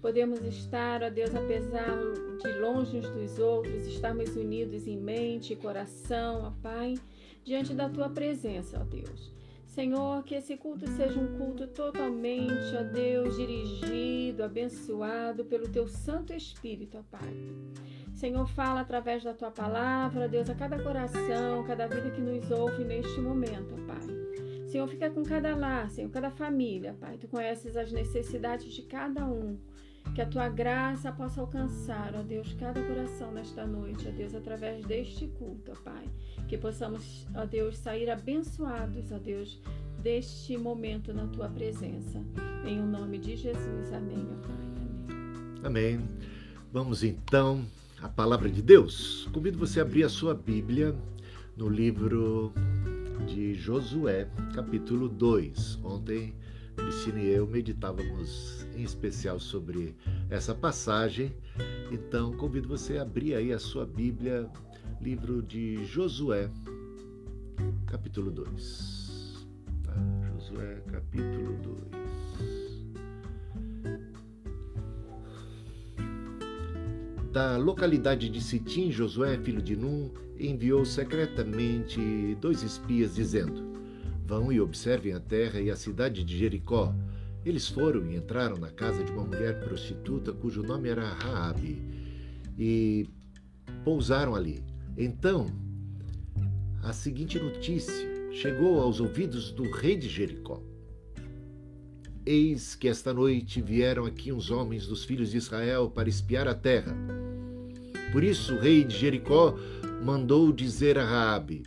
Podemos 0.00 0.40
estar, 0.42 1.02
ó 1.02 1.10
Deus, 1.10 1.34
apesar 1.34 1.98
de 2.42 2.58
longe 2.60 2.98
uns 2.98 3.08
dos 3.10 3.38
outros, 3.38 3.86
estarmos 3.86 4.36
unidos 4.36 4.86
em 4.86 4.96
mente 4.96 5.52
e 5.52 5.56
coração, 5.56 6.42
ó 6.44 6.52
Pai, 6.62 6.94
diante 7.44 7.74
da 7.74 7.88
tua 7.88 8.08
presença, 8.08 8.78
ó 8.80 8.84
Deus. 8.84 9.34
Senhor, 9.66 10.22
que 10.22 10.34
esse 10.34 10.56
culto 10.56 10.88
seja 10.88 11.20
um 11.20 11.36
culto 11.36 11.66
totalmente, 11.66 12.74
ó 12.78 12.82
Deus, 12.82 13.36
dirigido, 13.36 14.42
abençoado 14.42 15.44
pelo 15.44 15.68
teu 15.68 15.86
Santo 15.86 16.32
Espírito, 16.32 16.98
ó 16.98 17.02
Pai. 17.10 17.34
Senhor, 18.14 18.48
fala 18.48 18.80
através 18.80 19.22
da 19.22 19.34
tua 19.34 19.50
palavra, 19.50 20.28
Deus, 20.28 20.48
a 20.48 20.54
cada 20.54 20.82
coração, 20.82 21.62
cada 21.66 21.86
vida 21.86 22.10
que 22.10 22.22
nos 22.22 22.50
ouve 22.50 22.84
neste 22.84 23.20
momento, 23.20 23.74
ó 23.74 23.86
Pai. 23.86 24.66
Senhor, 24.66 24.88
fica 24.88 25.10
com 25.10 25.22
cada 25.22 25.54
lar, 25.54 25.90
Senhor, 25.90 26.10
cada 26.10 26.30
família, 26.30 26.96
Pai. 26.98 27.18
Tu 27.18 27.28
conheces 27.28 27.76
as 27.76 27.92
necessidades 27.92 28.72
de 28.72 28.82
cada 28.82 29.26
um. 29.26 29.58
Que 30.16 30.22
a 30.22 30.26
tua 30.26 30.48
graça 30.48 31.12
possa 31.12 31.42
alcançar, 31.42 32.14
ó 32.14 32.22
Deus, 32.22 32.54
cada 32.58 32.82
coração 32.82 33.30
nesta 33.32 33.66
noite, 33.66 34.08
ó 34.08 34.10
Deus, 34.10 34.34
através 34.34 34.82
deste 34.86 35.26
culto, 35.26 35.72
ó 35.72 35.74
Pai. 35.74 36.08
Que 36.48 36.56
possamos, 36.56 37.26
ó 37.34 37.44
Deus, 37.44 37.76
sair 37.76 38.08
abençoados, 38.08 39.12
ó 39.12 39.18
Deus, 39.18 39.60
deste 40.02 40.56
momento 40.56 41.12
na 41.12 41.26
tua 41.26 41.50
presença. 41.50 42.24
Em 42.64 42.80
o 42.80 42.86
nome 42.86 43.18
de 43.18 43.36
Jesus. 43.36 43.92
Amém, 43.92 44.26
ó 44.32 44.46
Pai. 44.46 44.56
Amém. 45.64 45.96
Amém. 45.96 46.08
Vamos 46.72 47.04
então 47.04 47.62
à 48.00 48.08
palavra 48.08 48.48
de 48.48 48.62
Deus. 48.62 49.28
Convido 49.34 49.58
você 49.58 49.80
a 49.80 49.82
abrir 49.82 50.04
a 50.04 50.08
sua 50.08 50.32
Bíblia 50.32 50.96
no 51.58 51.68
livro 51.68 52.54
de 53.26 53.52
Josué, 53.52 54.30
capítulo 54.54 55.10
2. 55.10 55.78
Ontem 55.84 56.34
Cristina 56.76 57.20
e 57.20 57.28
eu 57.28 57.46
meditávamos 57.46 58.66
em 58.76 58.82
especial 58.82 59.40
sobre 59.40 59.96
essa 60.30 60.54
passagem. 60.54 61.34
Então, 61.90 62.32
convido 62.36 62.68
você 62.68 62.98
a 62.98 63.02
abrir 63.02 63.34
aí 63.34 63.52
a 63.52 63.58
sua 63.58 63.86
Bíblia, 63.86 64.48
livro 65.00 65.42
de 65.42 65.84
Josué, 65.84 66.50
capítulo 67.86 68.30
2. 68.30 69.46
Tá? 69.82 69.94
Josué, 70.32 70.82
capítulo 70.90 71.56
2. 71.90 72.06
Da 77.32 77.56
localidade 77.56 78.30
de 78.30 78.40
Sitim, 78.40 78.90
Josué, 78.90 79.36
filho 79.38 79.60
de 79.60 79.76
Num, 79.76 80.10
enviou 80.38 80.84
secretamente 80.84 82.34
dois 82.40 82.62
espias, 82.62 83.14
dizendo: 83.14 83.75
Vão 84.26 84.50
e 84.50 84.60
observem 84.60 85.12
a 85.12 85.20
terra 85.20 85.60
e 85.60 85.70
a 85.70 85.76
cidade 85.76 86.24
de 86.24 86.36
Jericó. 86.36 86.92
Eles 87.44 87.68
foram 87.68 88.04
e 88.10 88.16
entraram 88.16 88.56
na 88.56 88.70
casa 88.70 89.04
de 89.04 89.12
uma 89.12 89.22
mulher 89.22 89.60
prostituta 89.60 90.32
cujo 90.32 90.64
nome 90.64 90.88
era 90.88 91.08
Raabe 91.08 91.80
e 92.58 93.08
pousaram 93.84 94.34
ali. 94.34 94.64
Então, 94.98 95.46
a 96.82 96.92
seguinte 96.92 97.38
notícia 97.38 98.32
chegou 98.32 98.80
aos 98.80 98.98
ouvidos 98.98 99.52
do 99.52 99.70
rei 99.70 99.96
de 99.96 100.08
Jericó. 100.08 100.60
Eis 102.24 102.74
que 102.74 102.88
esta 102.88 103.14
noite 103.14 103.62
vieram 103.62 104.06
aqui 104.06 104.32
uns 104.32 104.50
homens 104.50 104.88
dos 104.88 105.04
filhos 105.04 105.30
de 105.30 105.36
Israel 105.36 105.88
para 105.88 106.08
espiar 106.08 106.48
a 106.48 106.54
terra. 106.54 106.96
Por 108.10 108.24
isso 108.24 108.56
o 108.56 108.58
rei 108.58 108.82
de 108.82 108.98
Jericó 108.98 109.54
mandou 110.04 110.52
dizer 110.52 110.98
a 110.98 111.04
Raabe: 111.04 111.62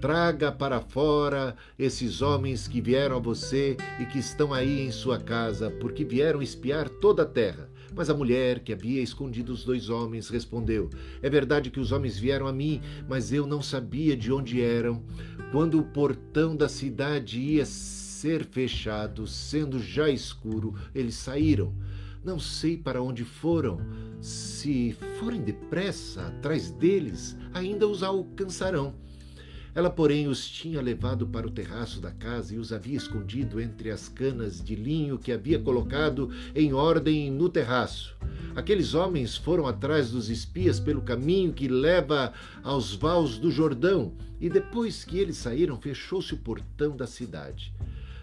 Traga 0.00 0.50
para 0.50 0.80
fora 0.80 1.54
esses 1.78 2.22
homens 2.22 2.66
que 2.66 2.80
vieram 2.80 3.16
a 3.16 3.20
você 3.20 3.76
e 4.00 4.06
que 4.06 4.18
estão 4.18 4.54
aí 4.54 4.80
em 4.80 4.90
sua 4.90 5.18
casa, 5.18 5.70
porque 5.70 6.04
vieram 6.04 6.40
espiar 6.40 6.88
toda 6.88 7.24
a 7.24 7.26
terra. 7.26 7.68
Mas 7.94 8.08
a 8.08 8.14
mulher 8.14 8.60
que 8.60 8.72
havia 8.72 9.02
escondido 9.02 9.52
os 9.52 9.62
dois 9.62 9.90
homens 9.90 10.30
respondeu: 10.30 10.88
É 11.22 11.28
verdade 11.28 11.70
que 11.70 11.78
os 11.78 11.92
homens 11.92 12.18
vieram 12.18 12.46
a 12.46 12.52
mim, 12.52 12.80
mas 13.06 13.30
eu 13.30 13.46
não 13.46 13.60
sabia 13.60 14.16
de 14.16 14.32
onde 14.32 14.62
eram. 14.62 15.02
Quando 15.52 15.78
o 15.78 15.84
portão 15.84 16.56
da 16.56 16.68
cidade 16.68 17.38
ia 17.38 17.66
ser 17.66 18.46
fechado, 18.46 19.26
sendo 19.26 19.78
já 19.78 20.08
escuro, 20.08 20.74
eles 20.94 21.16
saíram. 21.16 21.74
Não 22.24 22.38
sei 22.38 22.74
para 22.74 23.02
onde 23.02 23.22
foram. 23.22 23.80
Se 24.18 24.96
forem 25.18 25.42
depressa 25.42 26.26
atrás 26.26 26.70
deles, 26.70 27.36
ainda 27.52 27.86
os 27.86 28.02
alcançarão. 28.02 28.94
Ela, 29.74 29.88
porém, 29.88 30.26
os 30.26 30.48
tinha 30.48 30.80
levado 30.80 31.26
para 31.26 31.46
o 31.46 31.50
terraço 31.50 32.00
da 32.00 32.10
casa 32.10 32.54
e 32.54 32.58
os 32.58 32.72
havia 32.72 32.96
escondido 32.96 33.60
entre 33.60 33.90
as 33.90 34.08
canas 34.08 34.62
de 34.62 34.74
linho 34.74 35.18
que 35.18 35.30
havia 35.30 35.58
colocado 35.58 36.30
em 36.54 36.72
ordem 36.72 37.30
no 37.30 37.48
terraço. 37.48 38.16
Aqueles 38.56 38.94
homens 38.94 39.36
foram 39.36 39.66
atrás 39.66 40.10
dos 40.10 40.28
espias 40.28 40.80
pelo 40.80 41.02
caminho 41.02 41.52
que 41.52 41.68
leva 41.68 42.32
aos 42.64 42.94
vales 42.94 43.38
do 43.38 43.50
Jordão, 43.50 44.12
e 44.40 44.48
depois 44.48 45.04
que 45.04 45.18
eles 45.18 45.36
saíram, 45.36 45.80
fechou-se 45.80 46.34
o 46.34 46.38
portão 46.38 46.96
da 46.96 47.06
cidade. 47.06 47.72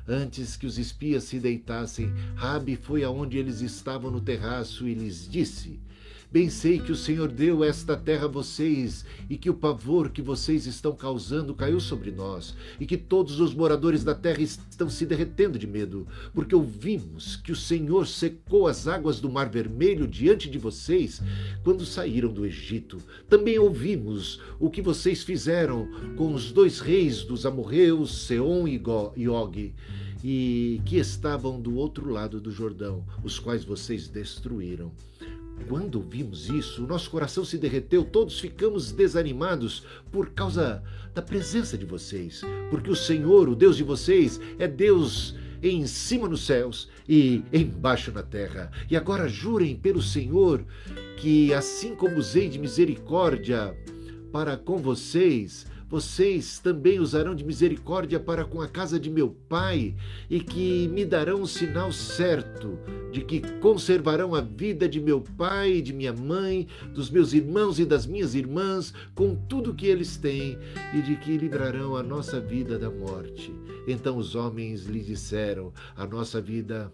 Antes 0.07 0.55
que 0.55 0.65
os 0.65 0.77
espias 0.77 1.23
se 1.23 1.39
deitassem, 1.39 2.13
Rabi 2.35 2.75
foi 2.75 3.03
aonde 3.03 3.37
eles 3.37 3.61
estavam 3.61 4.09
no 4.09 4.21
terraço 4.21 4.87
e 4.87 4.93
lhes 4.93 5.29
disse: 5.29 5.79
Bem 6.29 6.49
sei 6.49 6.77
que 6.77 6.91
o 6.91 6.95
Senhor 6.95 7.31
deu 7.31 7.63
esta 7.63 7.95
terra 7.95 8.25
a 8.25 8.27
vocês 8.27 9.05
e 9.29 9.37
que 9.37 9.49
o 9.49 9.53
pavor 9.53 10.09
que 10.09 10.21
vocês 10.21 10.65
estão 10.65 10.93
causando 10.93 11.55
caiu 11.55 11.79
sobre 11.79 12.11
nós 12.11 12.53
e 12.81 12.85
que 12.85 12.97
todos 12.97 13.39
os 13.39 13.53
moradores 13.53 14.03
da 14.03 14.13
terra 14.13 14.41
estão 14.41 14.89
se 14.89 15.05
derretendo 15.05 15.57
de 15.57 15.65
medo, 15.65 16.05
porque 16.33 16.53
ouvimos 16.53 17.37
que 17.37 17.53
o 17.53 17.55
Senhor 17.55 18.05
secou 18.05 18.67
as 18.67 18.89
águas 18.89 19.21
do 19.21 19.29
Mar 19.29 19.49
Vermelho 19.49 20.05
diante 20.05 20.49
de 20.49 20.57
vocês 20.57 21.21
quando 21.63 21.85
saíram 21.85 22.31
do 22.33 22.45
Egito. 22.45 22.97
Também 23.29 23.57
ouvimos 23.57 24.41
o 24.59 24.69
que 24.69 24.81
vocês 24.81 25.23
fizeram 25.23 25.87
com 26.17 26.33
os 26.33 26.51
dois 26.51 26.81
reis 26.81 27.23
dos 27.23 27.45
amorreus, 27.45 28.25
Seom 28.25 28.67
e 28.67 29.29
Og 29.29 29.73
e 30.23 30.81
que 30.85 30.97
estavam 30.97 31.61
do 31.61 31.75
outro 31.75 32.09
lado 32.09 32.41
do 32.41 32.51
Jordão, 32.51 33.05
os 33.23 33.39
quais 33.39 33.63
vocês 33.63 34.07
destruíram. 34.07 34.91
Quando 35.67 35.99
vimos 36.01 36.49
isso, 36.49 36.87
nosso 36.87 37.09
coração 37.09 37.43
se 37.43 37.57
derreteu, 37.57 38.03
todos 38.03 38.39
ficamos 38.39 38.91
desanimados 38.91 39.83
por 40.11 40.29
causa 40.29 40.83
da 41.13 41.21
presença 41.21 41.77
de 41.77 41.85
vocês, 41.85 42.41
porque 42.69 42.89
o 42.89 42.95
Senhor, 42.95 43.49
o 43.49 43.55
Deus 43.55 43.75
de 43.77 43.83
vocês, 43.83 44.39
é 44.59 44.67
Deus 44.67 45.35
em 45.61 45.85
cima 45.87 46.27
nos 46.27 46.45
céus 46.45 46.89
e 47.07 47.43
embaixo 47.51 48.11
na 48.11 48.23
terra. 48.23 48.71
E 48.89 48.95
agora 48.95 49.27
jurem 49.27 49.75
pelo 49.75 50.01
Senhor 50.01 50.63
que, 51.17 51.53
assim 51.53 51.95
como 51.95 52.17
usei 52.17 52.47
de 52.47 52.59
misericórdia 52.59 53.75
para 54.31 54.55
com 54.55 54.77
vocês, 54.77 55.65
vocês 55.89 56.59
também 56.59 56.99
usarão 56.99 57.33
de 57.33 57.45
misericórdia 57.45 58.19
para 58.19 58.43
com 58.43 58.61
a 58.61 58.67
casa 58.67 58.99
de 58.99 59.09
meu 59.09 59.29
pai, 59.47 59.95
e 60.29 60.39
que 60.39 60.87
me 60.89 61.05
darão 61.05 61.41
um 61.41 61.45
sinal 61.45 61.91
certo 61.91 62.77
de 63.11 63.21
que 63.21 63.41
conservarão 63.59 64.35
a 64.35 64.41
vida 64.41 64.87
de 64.87 64.99
meu 64.99 65.21
pai, 65.21 65.81
de 65.81 65.93
minha 65.93 66.13
mãe, 66.13 66.67
dos 66.93 67.09
meus 67.09 67.31
irmãos 67.31 67.79
e 67.79 67.85
das 67.85 68.05
minhas 68.05 68.35
irmãs, 68.35 68.93
com 69.15 69.35
tudo 69.35 69.73
que 69.73 69.87
eles 69.87 70.17
têm, 70.17 70.57
e 70.93 71.01
de 71.01 71.15
que 71.15 71.37
livrarão 71.37 71.95
a 71.95 72.03
nossa 72.03 72.39
vida 72.39 72.77
da 72.77 72.89
morte. 72.89 73.53
Então 73.87 74.17
os 74.17 74.35
homens 74.35 74.85
lhe 74.85 74.99
disseram: 74.99 75.71
A 75.95 76.05
nossa 76.05 76.41
vida 76.41 76.91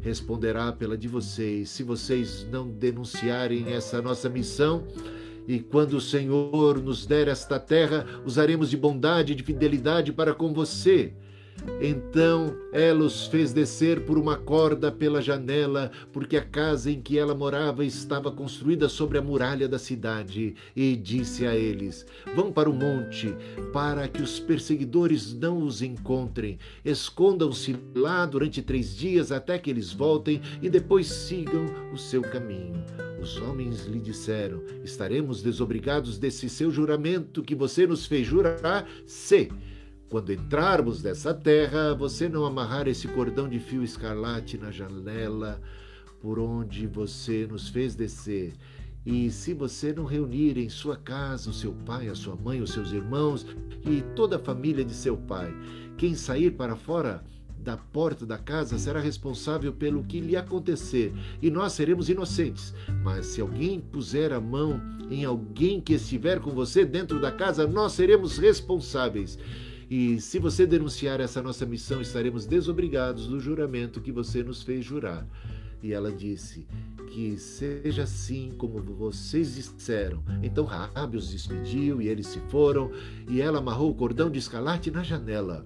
responderá 0.00 0.72
pela 0.72 0.98
de 0.98 1.06
vocês, 1.06 1.70
se 1.70 1.82
vocês 1.82 2.46
não 2.50 2.68
denunciarem 2.68 3.72
essa 3.72 4.02
nossa 4.02 4.28
missão 4.28 4.84
e 5.48 5.60
quando 5.60 5.94
o 5.94 6.00
Senhor 6.00 6.78
nos 6.78 7.06
der 7.06 7.26
esta 7.26 7.58
terra, 7.58 8.04
usaremos 8.26 8.68
de 8.68 8.76
bondade 8.76 9.32
e 9.32 9.34
de 9.34 9.42
fidelidade 9.42 10.12
para 10.12 10.34
com 10.34 10.52
você. 10.52 11.14
Então 11.80 12.56
ela 12.72 13.04
os 13.04 13.26
fez 13.26 13.52
descer 13.52 14.04
por 14.04 14.18
uma 14.18 14.36
corda 14.36 14.90
pela 14.90 15.22
janela, 15.22 15.90
porque 16.12 16.36
a 16.36 16.44
casa 16.44 16.90
em 16.90 17.00
que 17.00 17.18
ela 17.18 17.34
morava 17.34 17.84
estava 17.84 18.30
construída 18.30 18.88
sobre 18.88 19.18
a 19.18 19.22
muralha 19.22 19.68
da 19.68 19.78
cidade, 19.78 20.54
e 20.74 20.96
disse 20.96 21.46
a 21.46 21.54
eles: 21.54 22.06
Vão 22.34 22.52
para 22.52 22.70
o 22.70 22.74
monte, 22.74 23.34
para 23.72 24.08
que 24.08 24.22
os 24.22 24.40
perseguidores 24.40 25.32
não 25.32 25.62
os 25.62 25.82
encontrem. 25.82 26.58
Escondam-se 26.84 27.76
lá 27.94 28.26
durante 28.26 28.62
três 28.62 28.96
dias 28.96 29.30
até 29.30 29.58
que 29.58 29.70
eles 29.70 29.92
voltem 29.92 30.40
e 30.60 30.68
depois 30.68 31.06
sigam 31.06 31.66
o 31.92 31.96
seu 31.96 32.22
caminho. 32.22 32.84
Os 33.20 33.36
homens 33.38 33.84
lhe 33.86 33.98
disseram: 33.98 34.62
Estaremos 34.84 35.42
desobrigados 35.42 36.18
desse 36.18 36.48
seu 36.48 36.70
juramento 36.70 37.42
que 37.42 37.54
você 37.54 37.86
nos 37.86 38.06
fez 38.06 38.26
jurar, 38.26 38.88
se 39.06 39.50
quando 40.08 40.32
entrarmos 40.32 41.02
nessa 41.02 41.34
terra, 41.34 41.94
você 41.94 42.28
não 42.28 42.46
amarrar 42.46 42.88
esse 42.88 43.06
cordão 43.08 43.48
de 43.48 43.58
fio 43.58 43.82
escarlate 43.82 44.56
na 44.56 44.70
janela 44.70 45.60
por 46.20 46.38
onde 46.38 46.86
você 46.86 47.46
nos 47.46 47.68
fez 47.68 47.94
descer. 47.94 48.54
E 49.04 49.30
se 49.30 49.54
você 49.54 49.92
não 49.92 50.04
reunir 50.04 50.58
em 50.58 50.68
sua 50.68 50.96
casa 50.96 51.50
o 51.50 51.52
seu 51.52 51.72
pai, 51.72 52.08
a 52.08 52.14
sua 52.14 52.36
mãe, 52.36 52.60
os 52.60 52.72
seus 52.72 52.92
irmãos 52.92 53.46
e 53.84 54.02
toda 54.14 54.36
a 54.36 54.40
família 54.40 54.84
de 54.84 54.94
seu 54.94 55.16
pai, 55.16 55.52
quem 55.96 56.14
sair 56.14 56.52
para 56.52 56.74
fora 56.74 57.22
da 57.58 57.76
porta 57.76 58.24
da 58.24 58.38
casa 58.38 58.78
será 58.78 59.00
responsável 59.00 59.72
pelo 59.72 60.04
que 60.04 60.20
lhe 60.20 60.36
acontecer, 60.36 61.12
e 61.42 61.50
nós 61.50 61.72
seremos 61.72 62.08
inocentes. 62.08 62.72
Mas 63.02 63.26
se 63.26 63.40
alguém 63.40 63.80
puser 63.80 64.32
a 64.32 64.40
mão 64.40 64.80
em 65.10 65.24
alguém 65.24 65.80
que 65.80 65.94
estiver 65.94 66.40
com 66.40 66.50
você 66.50 66.84
dentro 66.84 67.20
da 67.20 67.30
casa, 67.30 67.66
nós 67.66 67.92
seremos 67.92 68.38
responsáveis. 68.38 69.38
E 69.90 70.20
se 70.20 70.38
você 70.38 70.66
denunciar 70.66 71.18
essa 71.20 71.40
nossa 71.42 71.64
missão, 71.64 72.00
estaremos 72.00 72.44
desobrigados 72.44 73.26
do 73.26 73.40
juramento 73.40 74.00
que 74.00 74.12
você 74.12 74.42
nos 74.42 74.62
fez 74.62 74.84
jurar. 74.84 75.26
E 75.82 75.92
ela 75.92 76.12
disse: 76.12 76.66
Que 77.10 77.38
seja 77.38 78.02
assim 78.02 78.52
como 78.58 78.82
vocês 78.82 79.54
disseram. 79.54 80.22
Então 80.42 80.64
Raabe 80.64 81.16
os 81.16 81.30
despediu 81.30 82.02
e 82.02 82.08
eles 82.08 82.26
se 82.26 82.40
foram, 82.48 82.90
e 83.28 83.40
ela 83.40 83.58
amarrou 83.58 83.90
o 83.90 83.94
cordão 83.94 84.30
de 84.30 84.38
escarlate 84.38 84.90
na 84.90 85.02
janela. 85.02 85.64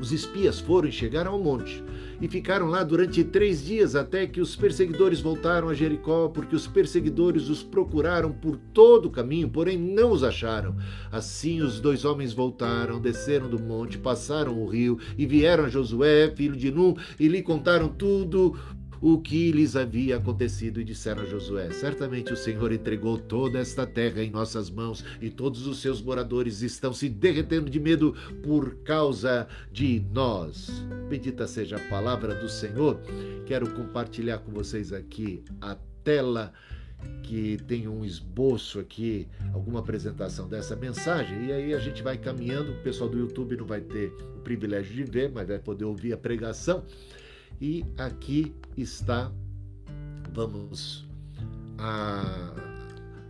Os 0.00 0.12
espias 0.12 0.60
foram 0.60 0.88
e 0.88 0.92
chegaram 0.92 1.32
ao 1.32 1.38
monte 1.38 1.82
e 2.20 2.28
ficaram 2.28 2.66
lá 2.66 2.82
durante 2.82 3.22
três 3.22 3.64
dias 3.64 3.94
até 3.94 4.26
que 4.26 4.40
os 4.40 4.56
perseguidores 4.56 5.20
voltaram 5.20 5.68
a 5.68 5.74
Jericó, 5.74 6.28
porque 6.28 6.54
os 6.56 6.66
perseguidores 6.66 7.48
os 7.48 7.62
procuraram 7.62 8.32
por 8.32 8.56
todo 8.72 9.06
o 9.06 9.10
caminho, 9.10 9.48
porém 9.48 9.78
não 9.78 10.10
os 10.10 10.24
acharam. 10.24 10.76
Assim 11.12 11.60
os 11.60 11.80
dois 11.80 12.04
homens 12.04 12.32
voltaram, 12.32 13.00
desceram 13.00 13.48
do 13.48 13.58
monte, 13.58 13.98
passaram 13.98 14.60
o 14.60 14.66
rio 14.66 14.98
e 15.16 15.26
vieram 15.26 15.64
a 15.64 15.68
Josué, 15.68 16.32
filho 16.34 16.56
de 16.56 16.70
Num, 16.70 16.94
e 17.18 17.28
lhe 17.28 17.42
contaram 17.42 17.88
tudo 17.88 18.56
o 19.00 19.18
que 19.18 19.52
lhes 19.52 19.76
havia 19.76 20.16
acontecido 20.16 20.80
e 20.80 20.84
disseram 20.84 21.22
a 21.22 21.26
Josué: 21.26 21.70
Certamente 21.70 22.32
o 22.32 22.36
Senhor 22.36 22.72
entregou 22.72 23.18
toda 23.18 23.58
esta 23.58 23.86
terra 23.86 24.22
em 24.22 24.30
nossas 24.30 24.70
mãos 24.70 25.04
e 25.20 25.30
todos 25.30 25.66
os 25.66 25.80
seus 25.80 26.02
moradores 26.02 26.62
estão 26.62 26.92
se 26.92 27.08
derretendo 27.08 27.70
de 27.70 27.80
medo 27.80 28.14
por 28.42 28.76
causa 28.82 29.48
de 29.72 30.04
nós. 30.12 30.70
Bendita 31.08 31.46
seja 31.46 31.76
a 31.76 31.88
palavra 31.88 32.34
do 32.34 32.48
Senhor. 32.48 33.00
Quero 33.46 33.70
compartilhar 33.70 34.38
com 34.38 34.52
vocês 34.52 34.92
aqui 34.92 35.42
a 35.60 35.76
tela 36.02 36.52
que 37.22 37.58
tem 37.66 37.86
um 37.86 38.04
esboço 38.04 38.80
aqui, 38.80 39.28
alguma 39.52 39.80
apresentação 39.80 40.48
dessa 40.48 40.74
mensagem, 40.74 41.46
e 41.46 41.52
aí 41.52 41.74
a 41.74 41.78
gente 41.78 42.02
vai 42.02 42.16
caminhando. 42.16 42.72
O 42.72 42.82
pessoal 42.82 43.08
do 43.08 43.18
YouTube 43.18 43.56
não 43.56 43.66
vai 43.66 43.80
ter 43.80 44.08
o 44.36 44.40
privilégio 44.40 44.94
de 44.94 45.04
ver, 45.04 45.30
mas 45.30 45.46
vai 45.46 45.58
poder 45.58 45.84
ouvir 45.84 46.12
a 46.12 46.16
pregação. 46.16 46.84
E 47.60 47.84
aqui 47.96 48.54
está, 48.76 49.32
vamos 50.32 51.04
a, 51.76 52.54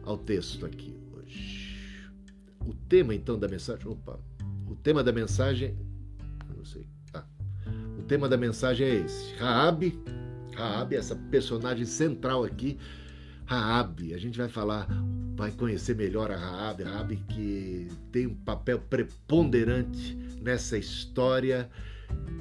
ao 0.04 0.18
texto 0.18 0.66
aqui 0.66 0.94
hoje. 1.14 2.10
O 2.66 2.74
tema 2.74 3.14
então 3.14 3.38
da 3.38 3.48
mensagem, 3.48 3.88
opa, 3.88 4.20
o 4.68 4.76
tema 4.76 5.02
da 5.02 5.12
mensagem, 5.12 5.74
não 6.54 6.62
sei, 6.62 6.86
ah, 7.14 7.24
o 7.98 8.02
tema 8.02 8.28
da 8.28 8.36
mensagem 8.36 8.86
é 8.86 8.94
esse. 8.96 9.34
Raabe, 9.36 9.98
Raabe, 10.54 10.96
essa 10.96 11.16
personagem 11.16 11.86
central 11.86 12.44
aqui, 12.44 12.76
Raabe. 13.46 14.12
A 14.12 14.18
gente 14.18 14.36
vai 14.36 14.50
falar, 14.50 14.86
vai 15.36 15.52
conhecer 15.52 15.96
melhor 15.96 16.30
a 16.30 16.36
Raabe, 16.36 16.82
Raabe 16.82 17.16
que 17.30 17.88
tem 18.12 18.26
um 18.26 18.34
papel 18.34 18.78
preponderante 18.78 20.14
nessa 20.42 20.76
história 20.76 21.70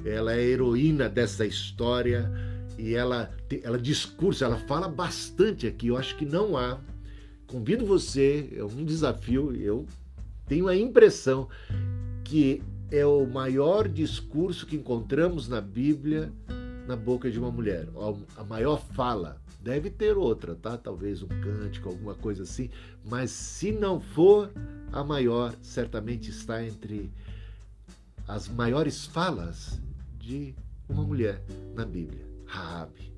ela 0.04 0.34
é 0.34 0.42
heroína 0.42 1.08
dessa 1.08 1.44
história 1.44 2.30
e 2.78 2.94
ela, 2.94 3.30
ela 3.62 3.78
discursa, 3.78 4.44
ela 4.44 4.58
fala 4.58 4.88
bastante 4.88 5.66
aqui. 5.66 5.88
Eu 5.88 5.96
acho 5.96 6.16
que 6.16 6.24
não 6.24 6.56
há. 6.56 6.78
Convido 7.46 7.84
você, 7.84 8.50
é 8.56 8.62
um 8.62 8.84
desafio, 8.84 9.54
eu 9.54 9.86
tenho 10.46 10.68
a 10.68 10.76
impressão 10.76 11.48
que 12.24 12.62
é 12.90 13.04
o 13.04 13.26
maior 13.26 13.88
discurso 13.88 14.66
que 14.66 14.76
encontramos 14.76 15.48
na 15.48 15.60
Bíblia 15.60 16.32
na 16.86 16.96
boca 16.96 17.30
de 17.30 17.38
uma 17.38 17.50
mulher, 17.50 17.86
a 18.36 18.44
maior 18.44 18.80
fala. 18.94 19.40
Deve 19.60 19.90
ter 19.90 20.16
outra, 20.16 20.54
tá? 20.54 20.78
Talvez 20.78 21.22
um 21.22 21.28
cântico, 21.28 21.90
alguma 21.90 22.14
coisa 22.14 22.44
assim, 22.44 22.70
mas 23.04 23.30
se 23.30 23.72
não 23.72 24.00
for 24.00 24.50
a 24.90 25.04
maior, 25.04 25.54
certamente 25.60 26.30
está 26.30 26.64
entre 26.64 27.10
as 28.28 28.46
maiores 28.46 29.06
falas 29.06 29.80
de 30.18 30.54
uma 30.86 31.02
mulher 31.02 31.42
na 31.74 31.86
Bíblia, 31.86 32.26
Raabe. 32.44 33.10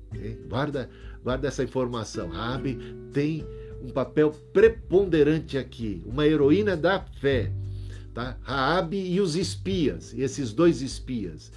Guarda, 0.47 0.89
guarda 1.23 1.47
essa 1.47 1.63
informação. 1.63 2.29
Raabe 2.29 2.77
tem 3.13 3.45
um 3.81 3.89
papel 3.89 4.31
preponderante 4.53 5.57
aqui, 5.57 6.01
uma 6.05 6.25
heroína 6.25 6.77
da 6.77 6.99
fé, 6.99 7.51
tá? 8.13 8.37
Raabe 8.41 8.97
e 8.97 9.19
os 9.19 9.35
espias, 9.35 10.13
esses 10.13 10.53
dois 10.53 10.81
espias. 10.81 11.51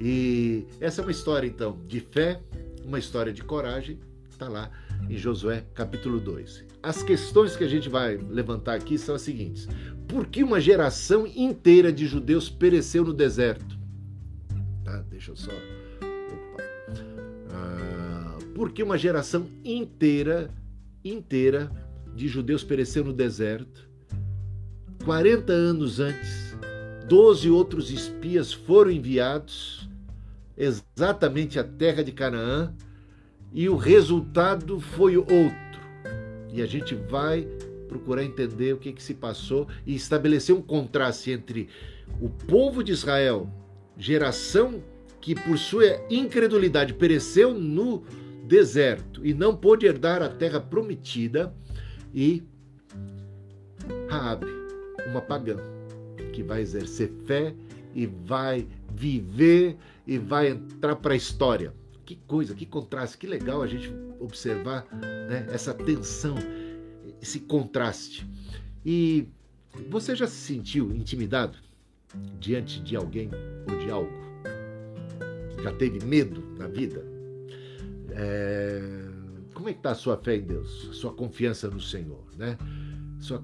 E 0.00 0.66
essa 0.80 1.00
é 1.00 1.04
uma 1.04 1.10
história 1.10 1.46
então 1.46 1.78
de 1.86 2.00
fé, 2.00 2.40
uma 2.84 2.98
história 2.98 3.32
de 3.32 3.42
coragem, 3.42 3.98
está 4.30 4.48
lá 4.48 4.70
em 5.08 5.16
Josué 5.16 5.64
capítulo 5.74 6.20
2. 6.20 6.64
As 6.82 7.02
questões 7.02 7.56
que 7.56 7.64
a 7.64 7.68
gente 7.68 7.88
vai 7.88 8.16
levantar 8.16 8.74
aqui 8.74 8.98
são 8.98 9.14
as 9.14 9.22
seguintes: 9.22 9.68
por 10.08 10.26
que 10.26 10.42
uma 10.42 10.60
geração 10.60 11.26
inteira 11.26 11.92
de 11.92 12.06
judeus 12.06 12.48
pereceu 12.48 13.04
no 13.04 13.12
deserto? 13.12 13.78
Tá, 14.84 15.02
deixa 15.10 15.30
eu 15.32 15.36
só. 15.36 15.52
Ah, 17.50 18.38
por 18.54 18.72
que 18.72 18.82
uma 18.82 18.98
geração 18.98 19.46
inteira, 19.64 20.50
inteira 21.04 21.70
de 22.14 22.28
judeus 22.28 22.64
pereceu 22.64 23.04
no 23.04 23.12
deserto? 23.12 23.88
40 25.04 25.52
anos 25.52 25.98
antes, 25.98 26.56
12 27.08 27.50
outros 27.50 27.90
espias 27.90 28.52
foram 28.52 28.90
enviados 28.90 29.88
exatamente 30.56 31.58
à 31.58 31.64
terra 31.64 32.04
de 32.04 32.12
Canaã 32.12 32.74
e 33.52 33.68
o 33.68 33.76
resultado 33.76 34.80
foi 34.80 35.16
outro. 35.16 35.80
E 36.52 36.62
a 36.62 36.66
gente 36.66 36.94
vai 36.94 37.46
procurar 37.88 38.24
entender 38.24 38.72
o 38.72 38.78
que, 38.78 38.92
que 38.92 39.02
se 39.02 39.14
passou 39.14 39.66
e 39.84 39.94
estabelecer 39.94 40.54
um 40.54 40.62
contraste 40.62 41.32
entre 41.32 41.68
o 42.20 42.28
povo 42.28 42.84
de 42.84 42.92
Israel, 42.92 43.48
geração 43.96 44.82
que 45.20 45.34
por 45.34 45.58
sua 45.58 46.00
incredulidade 46.08 46.94
pereceu 46.94 47.52
no 47.52 48.02
deserto 48.46 49.24
e 49.24 49.34
não 49.34 49.54
pôde 49.54 49.86
herdar 49.86 50.22
a 50.22 50.28
terra 50.28 50.60
prometida, 50.60 51.54
e 52.14 52.42
Raabe, 54.08 54.46
uma 55.08 55.20
pagã 55.20 55.56
que 56.32 56.42
vai 56.42 56.60
exercer 56.60 57.10
fé 57.26 57.54
e 57.94 58.06
vai 58.06 58.66
viver 58.94 59.76
e 60.06 60.18
vai 60.18 60.48
entrar 60.48 60.96
para 60.96 61.14
a 61.14 61.16
história. 61.16 61.72
Que 62.10 62.16
coisa, 62.26 62.56
que 62.56 62.66
contraste, 62.66 63.16
que 63.16 63.24
legal 63.24 63.62
a 63.62 63.68
gente 63.68 63.88
observar 64.18 64.84
né, 65.28 65.46
essa 65.48 65.72
tensão 65.72 66.34
esse 67.22 67.38
contraste. 67.38 68.28
E 68.84 69.28
você 69.88 70.16
já 70.16 70.26
se 70.26 70.34
sentiu 70.34 70.90
intimidado 70.90 71.56
diante 72.40 72.82
de 72.82 72.96
alguém 72.96 73.30
ou 73.70 73.78
de 73.78 73.88
algo? 73.92 74.10
Já 75.62 75.72
teve 75.74 76.04
medo 76.04 76.42
na 76.58 76.66
vida? 76.66 77.06
É... 78.10 78.80
Como 79.54 79.68
é 79.68 79.72
que 79.72 79.78
está 79.78 79.92
a 79.92 79.94
sua 79.94 80.16
fé 80.16 80.34
em 80.34 80.42
Deus? 80.42 80.88
Sua 80.96 81.12
confiança 81.12 81.70
no 81.70 81.80
Senhor, 81.80 82.24
né? 82.36 82.58
Sua 83.20 83.40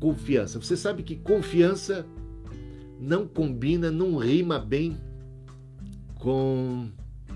confiança. 0.00 0.58
Você 0.58 0.78
sabe 0.78 1.02
que 1.02 1.14
confiança 1.14 2.06
não 2.98 3.28
combina, 3.28 3.90
não 3.90 4.16
rima 4.16 4.58
bem 4.58 4.96
com 6.18 6.90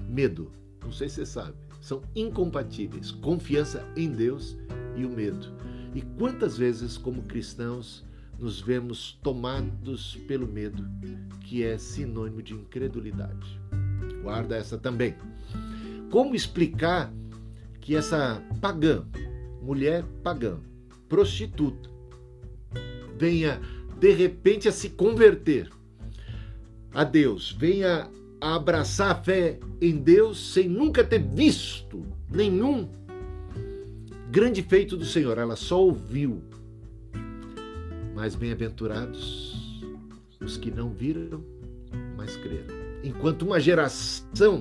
medo. 0.09 0.62
Não 0.83 0.93
sei 0.93 1.09
se 1.09 1.17
você 1.17 1.27
sabe. 1.27 1.55
São 1.81 2.03
incompatíveis. 2.15 3.11
Confiança 3.11 3.87
em 3.97 4.11
Deus 4.11 4.57
e 4.97 5.05
o 5.05 5.11
medo. 5.11 5.53
E 5.95 6.01
quantas 6.01 6.57
vezes, 6.57 6.97
como 6.97 7.23
cristãos, 7.23 8.05
nos 8.39 8.61
vemos 8.61 9.19
tomados 9.23 10.17
pelo 10.27 10.47
medo, 10.47 10.85
que 11.43 11.63
é 11.63 11.79
sinônimo 11.79 12.43
de 12.43 12.55
incredulidade. 12.55 13.61
Guarda 14.23 14.57
essa 14.57 14.79
também. 14.79 15.15
Como 16.11 16.35
explicar 16.35 17.13
que 17.81 17.95
essa 17.95 18.43
pagã, 18.61 19.05
mulher 19.61 20.05
pagã, 20.23 20.59
prostituta, 21.09 21.91
venha 23.17 23.61
de 23.99 24.13
repente 24.13 24.69
a 24.69 24.73
se 24.73 24.91
converter 24.91 25.71
a 26.93 27.05
Deus, 27.05 27.53
venha 27.53 28.11
a 28.43 28.57
abraçar 28.57 29.13
a 29.13 29.15
fé 29.15 29.61
em 29.81 29.97
Deus 29.97 30.53
sem 30.53 30.69
nunca 30.69 31.05
ter 31.05 31.21
visto 31.21 32.05
nenhum 32.29 32.89
grande 34.33 34.63
feito 34.63 34.97
do 34.97 35.05
Senhor, 35.05 35.39
ela 35.39 35.55
só 35.55 35.81
ouviu. 35.81 36.43
Mas 38.17 38.35
bem-aventurados 38.35 39.85
os 40.41 40.57
que 40.57 40.73
não 40.73 40.91
viram, 40.91 41.45
mas 42.17 42.37
creram. 42.37 42.75
Enquanto 43.05 43.43
uma 43.43 43.61
geração 43.61 44.61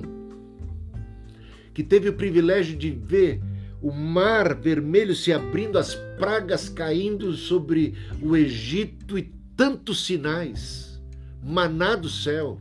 que 1.74 1.82
teve 1.82 2.08
o 2.08 2.14
privilégio 2.14 2.76
de 2.76 2.90
ver 2.92 3.42
o 3.80 3.90
mar 3.90 4.54
vermelho 4.54 5.12
se 5.12 5.32
abrindo, 5.32 5.76
as 5.76 5.96
pragas 6.16 6.68
caindo 6.68 7.32
sobre 7.32 7.94
o 8.22 8.36
Egito 8.36 9.18
e 9.18 9.32
tantos 9.56 10.06
sinais, 10.06 11.02
maná 11.42 11.96
do 11.96 12.08
céu, 12.08 12.60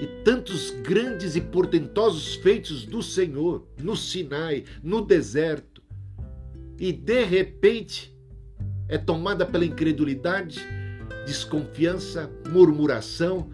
e 0.00 0.06
tantos 0.24 0.70
grandes 0.82 1.34
e 1.36 1.40
portentosos 1.40 2.36
feitos 2.36 2.84
do 2.84 3.02
Senhor 3.02 3.66
no 3.80 3.96
Sinai, 3.96 4.64
no 4.82 5.04
deserto, 5.04 5.82
e 6.78 6.92
de 6.92 7.24
repente 7.24 8.16
é 8.88 8.96
tomada 8.96 9.44
pela 9.44 9.64
incredulidade, 9.64 10.60
desconfiança, 11.26 12.30
murmuração. 12.48 13.50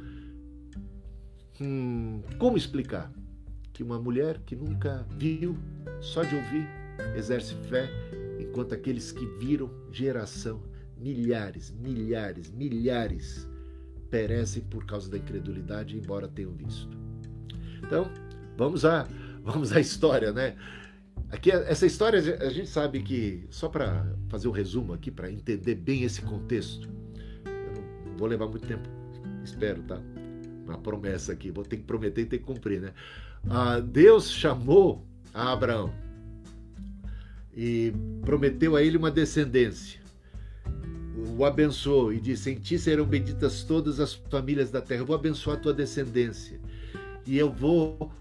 Hum, 1.60 2.22
como 2.38 2.56
explicar 2.56 3.10
que 3.72 3.82
uma 3.82 3.98
mulher 3.98 4.40
que 4.44 4.54
nunca 4.54 5.06
viu, 5.16 5.56
só 6.00 6.22
de 6.22 6.36
ouvir, 6.36 6.68
exerce 7.16 7.54
fé, 7.68 7.88
enquanto 8.38 8.74
aqueles 8.74 9.10
que 9.10 9.26
viram, 9.38 9.70
geração, 9.90 10.62
milhares, 10.96 11.70
milhares, 11.70 12.50
milhares, 12.50 13.48
perecem 14.14 14.62
por 14.62 14.86
causa 14.86 15.10
da 15.10 15.18
incredulidade, 15.18 15.96
embora 15.96 16.28
tenham 16.28 16.52
visto. 16.52 16.96
Então, 17.82 18.08
vamos 18.56 18.84
à, 18.84 19.08
vamos 19.42 19.72
à 19.72 19.80
história, 19.80 20.32
né? 20.32 20.54
Aqui, 21.30 21.50
essa 21.50 21.84
história, 21.84 22.20
a 22.40 22.48
gente 22.48 22.68
sabe 22.68 23.02
que, 23.02 23.44
só 23.50 23.68
para 23.68 24.06
fazer 24.28 24.46
um 24.46 24.52
resumo 24.52 24.92
aqui, 24.92 25.10
para 25.10 25.28
entender 25.32 25.74
bem 25.74 26.04
esse 26.04 26.22
contexto, 26.22 26.88
eu 27.44 28.08
não 28.08 28.16
vou 28.16 28.28
levar 28.28 28.46
muito 28.46 28.64
tempo, 28.68 28.88
espero, 29.42 29.82
tá? 29.82 30.00
Uma 30.64 30.78
promessa 30.78 31.32
aqui, 31.32 31.50
vou 31.50 31.64
ter 31.64 31.78
que 31.78 31.82
prometer 31.82 32.20
e 32.20 32.26
ter 32.26 32.38
que 32.38 32.44
cumprir, 32.44 32.80
né? 32.80 32.92
Ah, 33.50 33.80
Deus 33.80 34.30
chamou 34.30 35.04
a 35.32 35.52
Abraão 35.52 35.92
e 37.52 37.92
prometeu 38.22 38.76
a 38.76 38.82
ele 38.82 38.96
uma 38.96 39.10
descendência. 39.10 40.03
O 41.36 41.44
abençoou 41.44 42.12
e 42.12 42.20
disse: 42.20 42.50
Em 42.50 42.54
ti 42.56 42.78
serão 42.78 43.04
benditas 43.04 43.62
todas 43.64 44.00
as 44.00 44.14
famílias 44.14 44.70
da 44.70 44.80
terra. 44.80 45.02
Eu 45.02 45.06
vou 45.06 45.16
abençoar 45.16 45.56
a 45.56 45.60
tua 45.60 45.74
descendência. 45.74 46.60
E 47.26 47.36
eu 47.36 47.52
vou. 47.52 48.12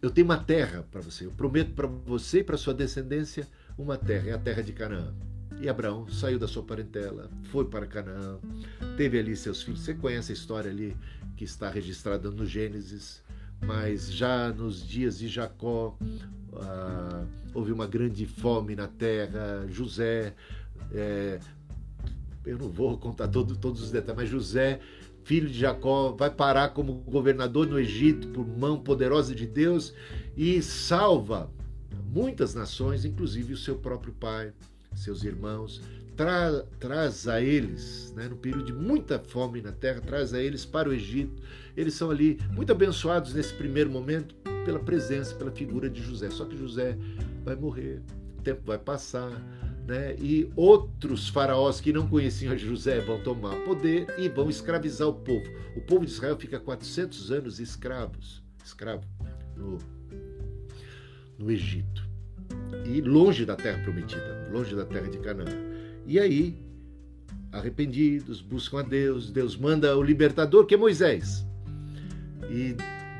Eu 0.00 0.10
tenho 0.10 0.24
uma 0.24 0.38
terra 0.38 0.86
para 0.90 1.00
você. 1.00 1.26
Eu 1.26 1.30
prometo 1.32 1.72
para 1.72 1.86
você 1.86 2.38
e 2.38 2.44
para 2.44 2.56
sua 2.56 2.72
descendência 2.72 3.46
uma 3.76 3.96
terra. 3.96 4.30
É 4.30 4.32
a 4.32 4.38
terra 4.38 4.62
de 4.62 4.72
Canaã. 4.72 5.12
E 5.60 5.68
Abraão 5.68 6.08
saiu 6.08 6.38
da 6.38 6.48
sua 6.48 6.62
parentela, 6.62 7.28
foi 7.50 7.66
para 7.66 7.86
Canaã, 7.86 8.38
teve 8.96 9.18
ali 9.18 9.36
seus 9.36 9.62
filhos. 9.62 9.80
Você 9.80 9.92
conhece 9.92 10.32
a 10.32 10.34
história 10.34 10.70
ali 10.70 10.96
que 11.36 11.44
está 11.44 11.68
registrada 11.68 12.30
no 12.30 12.46
Gênesis 12.46 13.22
mas 13.66 14.10
já 14.10 14.48
nos 14.52 14.86
dias 14.86 15.18
de 15.18 15.28
Jacó 15.28 15.96
ah, 16.54 17.24
houve 17.52 17.72
uma 17.72 17.86
grande 17.86 18.26
fome 18.26 18.74
na 18.74 18.88
terra. 18.88 19.66
José, 19.68 20.34
é, 20.92 21.38
eu 22.44 22.58
não 22.58 22.68
vou 22.68 22.96
contar 22.98 23.28
todo, 23.28 23.56
todos 23.56 23.82
os 23.82 23.90
detalhes, 23.90 24.22
mas 24.22 24.30
José, 24.30 24.80
filho 25.24 25.48
de 25.48 25.58
Jacó, 25.58 26.12
vai 26.12 26.30
parar 26.30 26.70
como 26.70 26.94
governador 26.94 27.66
no 27.66 27.78
Egito 27.78 28.28
por 28.28 28.46
mão 28.46 28.78
poderosa 28.78 29.34
de 29.34 29.46
Deus 29.46 29.94
e 30.36 30.62
salva 30.62 31.50
muitas 32.12 32.54
nações, 32.54 33.04
inclusive 33.04 33.52
o 33.52 33.58
seu 33.58 33.76
próprio 33.76 34.12
pai, 34.12 34.52
seus 34.94 35.22
irmãos. 35.24 35.80
Tra, 36.16 36.64
traz 36.78 37.26
a 37.28 37.40
eles, 37.40 38.12
né, 38.14 38.28
no 38.28 38.36
período 38.36 38.64
de 38.64 38.72
muita 38.74 39.18
fome 39.18 39.62
na 39.62 39.72
terra, 39.72 40.00
traz 40.00 40.34
a 40.34 40.40
eles 40.40 40.66
para 40.66 40.88
o 40.88 40.92
Egito 40.92 41.40
eles 41.76 41.94
são 41.94 42.10
ali 42.10 42.38
muito 42.52 42.72
abençoados 42.72 43.34
nesse 43.34 43.54
primeiro 43.54 43.90
momento 43.90 44.34
pela 44.64 44.78
presença, 44.78 45.34
pela 45.34 45.50
figura 45.50 45.88
de 45.88 46.02
José. 46.02 46.30
Só 46.30 46.44
que 46.44 46.56
José 46.56 46.96
vai 47.44 47.56
morrer, 47.56 48.02
o 48.38 48.42
tempo 48.42 48.62
vai 48.64 48.78
passar, 48.78 49.30
né? 49.90 50.14
E 50.20 50.48
outros 50.54 51.28
faraós 51.28 51.80
que 51.80 51.92
não 51.92 52.06
conheciam 52.06 52.56
José 52.56 53.00
vão 53.00 53.20
tomar 53.20 53.56
poder 53.64 54.06
e 54.16 54.28
vão 54.28 54.48
escravizar 54.48 55.08
o 55.08 55.14
povo. 55.14 55.44
O 55.76 55.80
povo 55.80 56.06
de 56.06 56.12
Israel 56.12 56.36
fica 56.38 56.60
400 56.60 57.32
anos 57.32 57.58
escravos, 57.58 58.40
escravo 58.64 59.04
no, 59.56 59.78
no 61.36 61.50
Egito. 61.50 62.08
E 62.86 63.00
longe 63.00 63.44
da 63.44 63.56
terra 63.56 63.82
prometida, 63.82 64.48
longe 64.52 64.76
da 64.76 64.84
terra 64.84 65.08
de 65.08 65.18
Canaã. 65.18 65.58
E 66.06 66.20
aí, 66.20 66.56
arrependidos, 67.50 68.40
buscam 68.40 68.78
a 68.78 68.82
Deus, 68.82 69.32
Deus 69.32 69.56
manda 69.56 69.96
o 69.96 70.02
libertador, 70.04 70.66
que 70.66 70.74
é 70.74 70.78
Moisés. 70.78 71.44
E 72.48 72.76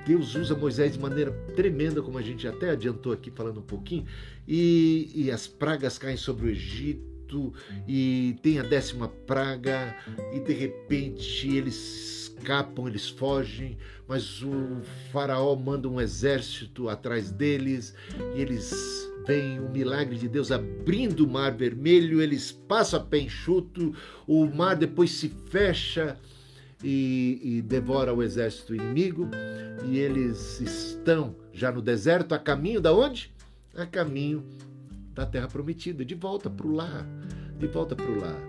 Deus 0.06 0.34
usa 0.34 0.54
Moisés 0.54 0.92
de 0.92 0.98
maneira 0.98 1.30
tremenda, 1.54 2.02
como 2.02 2.18
a 2.18 2.22
gente 2.22 2.46
até 2.46 2.70
adiantou 2.70 3.12
aqui 3.12 3.30
falando 3.30 3.60
um 3.60 3.64
pouquinho, 3.64 4.06
e, 4.46 5.10
e 5.14 5.30
as 5.30 5.46
pragas 5.46 5.98
caem 5.98 6.16
sobre 6.16 6.46
o 6.46 6.50
Egito, 6.50 7.52
e 7.86 8.36
tem 8.42 8.58
a 8.58 8.62
décima 8.62 9.08
praga, 9.08 9.96
e 10.34 10.40
de 10.40 10.52
repente 10.52 11.48
eles 11.48 12.30
escapam, 12.40 12.88
eles 12.88 13.08
fogem, 13.08 13.76
mas 14.08 14.42
o 14.42 14.80
faraó 15.12 15.54
manda 15.54 15.88
um 15.88 16.00
exército 16.00 16.88
atrás 16.88 17.30
deles, 17.30 17.94
e 18.34 18.40
eles 18.40 18.72
veem 19.26 19.60
o 19.60 19.68
milagre 19.68 20.16
de 20.16 20.28
Deus 20.28 20.50
abrindo 20.50 21.24
o 21.24 21.30
mar 21.30 21.52
vermelho, 21.52 22.20
eles 22.20 22.50
passam 22.50 22.98
a 22.98 23.04
pé 23.04 23.18
enxuto, 23.18 23.94
o 24.26 24.46
mar 24.46 24.74
depois 24.74 25.10
se 25.10 25.28
fecha 25.50 26.18
e, 26.82 27.40
e 27.42 27.62
devora 27.62 28.14
o 28.14 28.22
exército 28.22 28.74
inimigo, 28.74 29.28
e 29.84 29.98
eles 29.98 30.60
estão 30.60 31.34
já 31.52 31.70
no 31.70 31.82
deserto, 31.82 32.34
a 32.34 32.38
caminho 32.38 32.80
da 32.80 32.92
onde? 32.92 33.32
A 33.74 33.86
caminho 33.86 34.44
da 35.14 35.26
terra 35.26 35.48
prometida, 35.48 36.04
de 36.04 36.14
volta 36.14 36.48
para 36.48 36.66
o 36.66 36.72
lar, 36.72 37.06
de 37.58 37.66
volta 37.66 37.94
para 37.94 38.10
o 38.10 38.20
lar. 38.20 38.40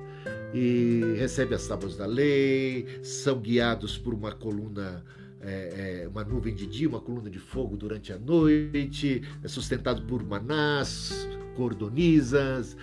E 0.53 1.15
recebe 1.17 1.55
as 1.55 1.65
tábuas 1.67 1.95
da 1.95 2.05
lei, 2.05 2.99
são 3.03 3.39
guiados 3.39 3.97
por 3.97 4.13
uma 4.13 4.31
coluna 4.31 5.03
é, 5.43 6.03
é, 6.03 6.07
uma 6.07 6.23
nuvem 6.23 6.53
de 6.53 6.67
dia, 6.67 6.87
uma 6.87 6.99
coluna 6.99 7.29
de 7.29 7.39
fogo 7.39 7.75
durante 7.75 8.13
a 8.13 8.19
noite, 8.19 9.23
é 9.43 9.47
sustentado 9.47 10.03
por 10.03 10.23
manás, 10.23 11.27
cordonizas, 11.55 12.77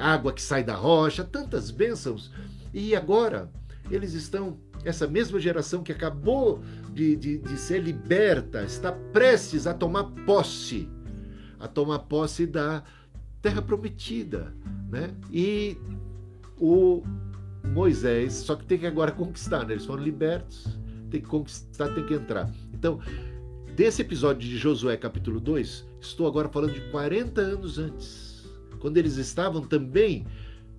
água 0.00 0.32
que 0.32 0.42
sai 0.42 0.62
da 0.62 0.74
rocha, 0.74 1.24
tantas 1.24 1.70
bênçãos. 1.70 2.30
E 2.72 2.94
agora 2.94 3.50
eles 3.90 4.14
estão 4.14 4.58
essa 4.84 5.06
mesma 5.06 5.40
geração 5.40 5.82
que 5.82 5.92
acabou 5.92 6.62
de, 6.92 7.16
de, 7.16 7.38
de 7.38 7.56
ser 7.56 7.80
liberta, 7.80 8.62
está 8.62 8.92
prestes 8.92 9.66
a 9.66 9.74
tomar 9.74 10.04
posse, 10.26 10.88
a 11.58 11.66
tomar 11.66 12.00
posse 12.00 12.46
da 12.46 12.82
terra 13.40 13.62
prometida, 13.62 14.54
né? 14.90 15.14
E 15.32 15.76
o 16.58 17.02
Moisés, 17.64 18.34
só 18.34 18.54
que 18.54 18.64
tem 18.64 18.78
que 18.78 18.86
agora 18.86 19.10
conquistar, 19.10 19.66
né? 19.66 19.74
Eles 19.74 19.86
foram 19.86 20.02
libertos, 20.02 20.78
tem 21.10 21.20
que 21.20 21.26
conquistar, 21.26 21.88
tem 21.94 22.04
que 22.04 22.14
entrar. 22.14 22.50
Então, 22.72 23.00
desse 23.74 24.02
episódio 24.02 24.48
de 24.48 24.56
Josué 24.56 24.96
capítulo 24.96 25.40
2, 25.40 25.86
estou 26.00 26.26
agora 26.26 26.48
falando 26.48 26.74
de 26.74 26.80
40 26.90 27.40
anos 27.40 27.78
antes, 27.78 28.44
quando 28.78 28.98
eles 28.98 29.16
estavam 29.16 29.62
também 29.62 30.26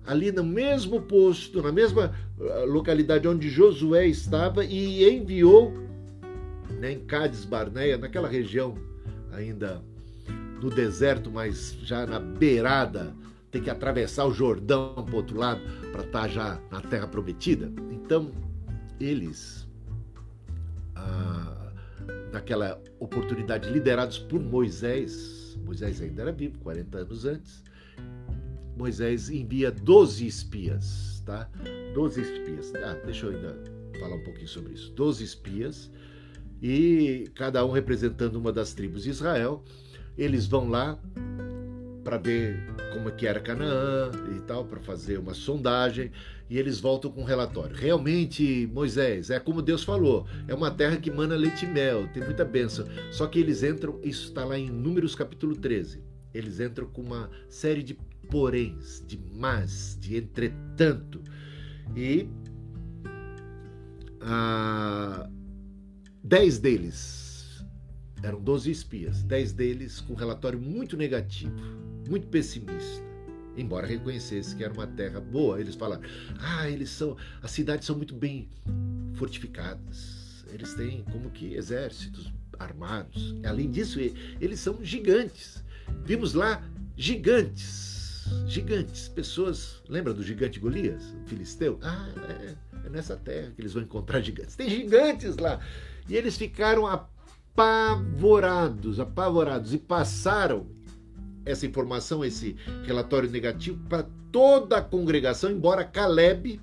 ali 0.06 0.30
no 0.30 0.44
mesmo 0.44 1.00
posto, 1.02 1.62
na 1.62 1.72
mesma 1.72 2.14
ah, 2.40 2.64
localidade 2.64 3.26
onde 3.26 3.50
Josué 3.50 4.06
estava 4.06 4.64
e 4.64 5.08
enviou 5.08 5.72
né, 6.78 6.92
em 6.92 7.00
Cádiz 7.00 7.44
Barneia, 7.44 7.98
naquela 7.98 8.28
região 8.28 8.74
ainda 9.32 9.82
no 10.62 10.70
deserto, 10.70 11.30
mas 11.30 11.76
já 11.82 12.06
na 12.06 12.18
beirada, 12.18 13.14
tem 13.50 13.62
que 13.62 13.70
atravessar 13.70 14.26
o 14.26 14.32
Jordão 14.32 14.94
para 14.94 15.14
o 15.14 15.16
outro 15.16 15.38
lado 15.38 15.60
para 15.92 16.02
estar 16.02 16.22
tá 16.22 16.28
já 16.28 16.60
na 16.70 16.80
terra 16.80 17.06
prometida. 17.06 17.70
Então, 17.90 18.30
eles, 19.00 19.66
ah, 20.94 21.72
naquela 22.32 22.80
oportunidade, 22.98 23.70
liderados 23.70 24.18
por 24.18 24.40
Moisés, 24.40 25.58
Moisés 25.64 26.00
ainda 26.00 26.22
era 26.22 26.32
vivo, 26.32 26.58
40 26.60 26.98
anos 26.98 27.24
antes, 27.24 27.62
Moisés 28.76 29.30
envia 29.30 29.70
12 29.70 30.26
espias, 30.26 31.22
tá? 31.24 31.48
12 31.94 32.20
espias. 32.20 32.74
Ah, 32.74 32.94
deixa 33.04 33.26
eu 33.26 33.34
ainda 33.34 33.58
falar 33.98 34.16
um 34.16 34.22
pouquinho 34.22 34.48
sobre 34.48 34.74
isso. 34.74 34.92
12 34.92 35.24
espias 35.24 35.90
e 36.62 37.30
cada 37.34 37.64
um 37.64 37.70
representando 37.70 38.36
uma 38.36 38.52
das 38.52 38.74
tribos 38.74 39.04
de 39.04 39.10
Israel. 39.10 39.64
Eles 40.16 40.46
vão 40.46 40.68
lá 40.68 40.98
para 42.04 42.18
ver 42.18 42.56
como 42.92 43.08
é 43.08 43.12
que 43.12 43.26
era 43.26 43.40
Canaã 43.40 44.12
e 44.36 44.40
tal, 44.40 44.64
para 44.64 44.80
fazer 44.80 45.18
uma 45.18 45.34
sondagem, 45.34 46.12
e 46.48 46.56
eles 46.56 46.78
voltam 46.78 47.10
com 47.10 47.22
um 47.22 47.24
relatório. 47.24 47.74
Realmente, 47.74 48.70
Moisés, 48.72 49.28
é 49.28 49.40
como 49.40 49.60
Deus 49.60 49.82
falou, 49.82 50.24
é 50.46 50.54
uma 50.54 50.70
terra 50.70 50.96
que 50.96 51.10
mana 51.10 51.34
leite 51.34 51.66
e 51.66 51.68
mel, 51.68 52.08
tem 52.14 52.24
muita 52.24 52.44
bênção. 52.44 52.86
Só 53.10 53.26
que 53.26 53.40
eles 53.40 53.62
entram, 53.62 53.98
isso 54.04 54.28
está 54.28 54.44
lá 54.44 54.56
em 54.56 54.70
Números 54.70 55.14
capítulo 55.16 55.56
13, 55.56 56.00
eles 56.32 56.60
entram 56.60 56.86
com 56.86 57.02
uma 57.02 57.28
série 57.48 57.82
de 57.82 57.98
poréns, 58.30 59.02
de 59.06 59.18
mas, 59.34 59.96
de 60.00 60.16
entretanto. 60.16 61.22
E 61.96 62.28
ah, 64.20 65.28
dez 66.22 66.58
deles 66.58 67.64
eram 68.22 68.42
doze 68.42 68.70
espias, 68.70 69.22
dez 69.22 69.52
deles 69.52 70.00
com 70.00 70.14
relatório 70.14 70.60
muito 70.60 70.96
negativo, 70.96 71.54
muito 72.08 72.26
pessimista. 72.28 73.04
Embora 73.56 73.86
reconhecesse 73.86 74.54
que 74.54 74.62
era 74.62 74.72
uma 74.72 74.86
terra 74.86 75.20
boa, 75.20 75.60
eles 75.60 75.74
falaram: 75.74 76.02
ah, 76.40 76.68
eles 76.68 76.90
são, 76.90 77.16
as 77.42 77.50
cidades 77.50 77.86
são 77.86 77.96
muito 77.96 78.14
bem 78.14 78.50
fortificadas, 79.14 80.44
Eles 80.52 80.74
têm 80.74 81.02
como 81.04 81.30
que 81.30 81.54
exércitos 81.54 82.32
armados. 82.58 83.34
Além 83.44 83.70
disso, 83.70 83.98
eles 84.40 84.60
são 84.60 84.84
gigantes. 84.84 85.64
Vimos 86.04 86.34
lá 86.34 86.62
gigantes, 86.96 87.95
gigantes, 88.46 89.08
pessoas. 89.08 89.82
Lembra 89.88 90.12
do 90.12 90.22
gigante 90.22 90.60
Golias, 90.60 91.02
o 91.24 91.26
filisteu? 91.26 91.78
Ah, 91.82 92.08
é, 92.28 92.54
é 92.86 92.90
nessa 92.90 93.16
terra 93.16 93.52
que 93.54 93.60
eles 93.60 93.72
vão 93.72 93.82
encontrar 93.82 94.20
gigantes. 94.20 94.56
Tem 94.56 94.68
gigantes 94.68 95.36
lá. 95.36 95.60
E 96.08 96.16
eles 96.16 96.36
ficaram 96.36 96.86
apavorados, 96.86 99.00
apavorados 99.00 99.74
e 99.74 99.78
passaram 99.78 100.66
essa 101.44 101.66
informação, 101.66 102.24
esse 102.24 102.56
relatório 102.84 103.30
negativo 103.30 103.78
para 103.88 104.06
toda 104.32 104.78
a 104.78 104.82
congregação, 104.82 105.50
embora 105.50 105.84
Caleb, 105.84 106.60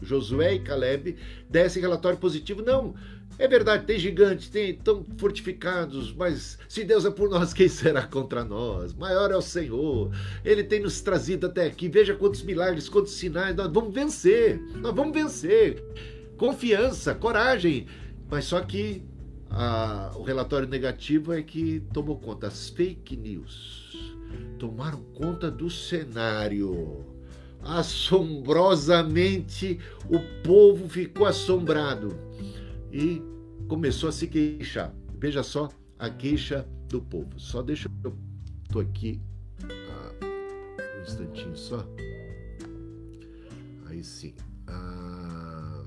Josué 0.00 0.54
e 0.54 0.60
Caleb 0.60 1.16
dessem 1.48 1.82
relatório 1.82 2.18
positivo. 2.18 2.62
Não, 2.62 2.94
é 3.40 3.48
verdade, 3.48 3.86
tem 3.86 3.98
gigantes, 3.98 4.50
tem 4.50 4.74
tão 4.74 5.02
fortificados, 5.16 6.12
mas 6.12 6.58
se 6.68 6.84
Deus 6.84 7.06
é 7.06 7.10
por 7.10 7.30
nós, 7.30 7.54
quem 7.56 7.68
será 7.68 8.02
contra 8.02 8.44
nós? 8.44 8.92
Maior 8.92 9.30
é 9.30 9.36
o 9.36 9.40
Senhor. 9.40 10.10
Ele 10.44 10.62
tem 10.62 10.80
nos 10.80 11.00
trazido 11.00 11.46
até 11.46 11.64
aqui. 11.66 11.88
Veja 11.88 12.14
quantos 12.14 12.42
milagres, 12.42 12.90
quantos 12.90 13.12
sinais. 13.12 13.56
Nós 13.56 13.72
vamos 13.72 13.94
vencer. 13.94 14.60
Nós 14.76 14.94
vamos 14.94 15.14
vencer. 15.14 15.82
Confiança, 16.36 17.14
coragem. 17.14 17.86
Mas 18.28 18.44
só 18.44 18.60
que 18.60 19.02
a, 19.48 20.12
o 20.16 20.22
relatório 20.22 20.68
negativo 20.68 21.32
é 21.32 21.42
que 21.42 21.82
tomou 21.94 22.18
conta. 22.18 22.48
As 22.48 22.68
fake 22.68 23.16
news 23.16 24.18
tomaram 24.58 25.02
conta 25.14 25.50
do 25.50 25.70
cenário. 25.70 27.06
Assombrosamente, 27.62 29.80
o 30.10 30.18
povo 30.42 30.90
ficou 30.90 31.26
assombrado 31.26 32.28
e 32.92 33.22
começou 33.68 34.08
a 34.08 34.12
se 34.12 34.26
queixar. 34.26 34.94
Veja 35.18 35.42
só 35.42 35.68
a 35.98 36.10
queixa 36.10 36.66
do 36.88 37.00
povo. 37.00 37.38
Só 37.38 37.62
deixa 37.62 37.88
eu. 38.04 38.16
Estou 38.64 38.82
aqui 38.82 39.20
ah, 39.64 40.98
um 40.98 41.02
instantinho 41.02 41.56
só. 41.56 41.86
Aí 43.86 44.02
sim. 44.04 44.34
Ah, 44.66 45.84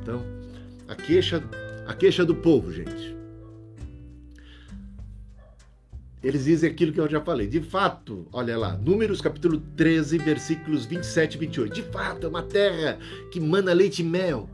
então, 0.00 0.22
a 0.88 0.94
queixa, 0.94 1.42
a 1.86 1.94
queixa 1.94 2.24
do 2.24 2.34
povo, 2.34 2.72
gente. 2.72 3.19
Eles 6.22 6.44
dizem 6.44 6.70
aquilo 6.70 6.92
que 6.92 7.00
eu 7.00 7.08
já 7.08 7.20
falei. 7.20 7.46
De 7.46 7.60
fato, 7.60 8.28
olha 8.32 8.56
lá, 8.58 8.76
Números 8.76 9.20
capítulo 9.20 9.58
13, 9.76 10.18
versículos 10.18 10.84
27 10.84 11.34
e 11.34 11.38
28. 11.38 11.74
De 11.74 11.82
fato, 11.82 12.26
é 12.26 12.28
uma 12.28 12.42
terra 12.42 12.98
que 13.30 13.40
mana 13.40 13.72
leite 13.72 14.02
e 14.02 14.04
mel. 14.04 14.48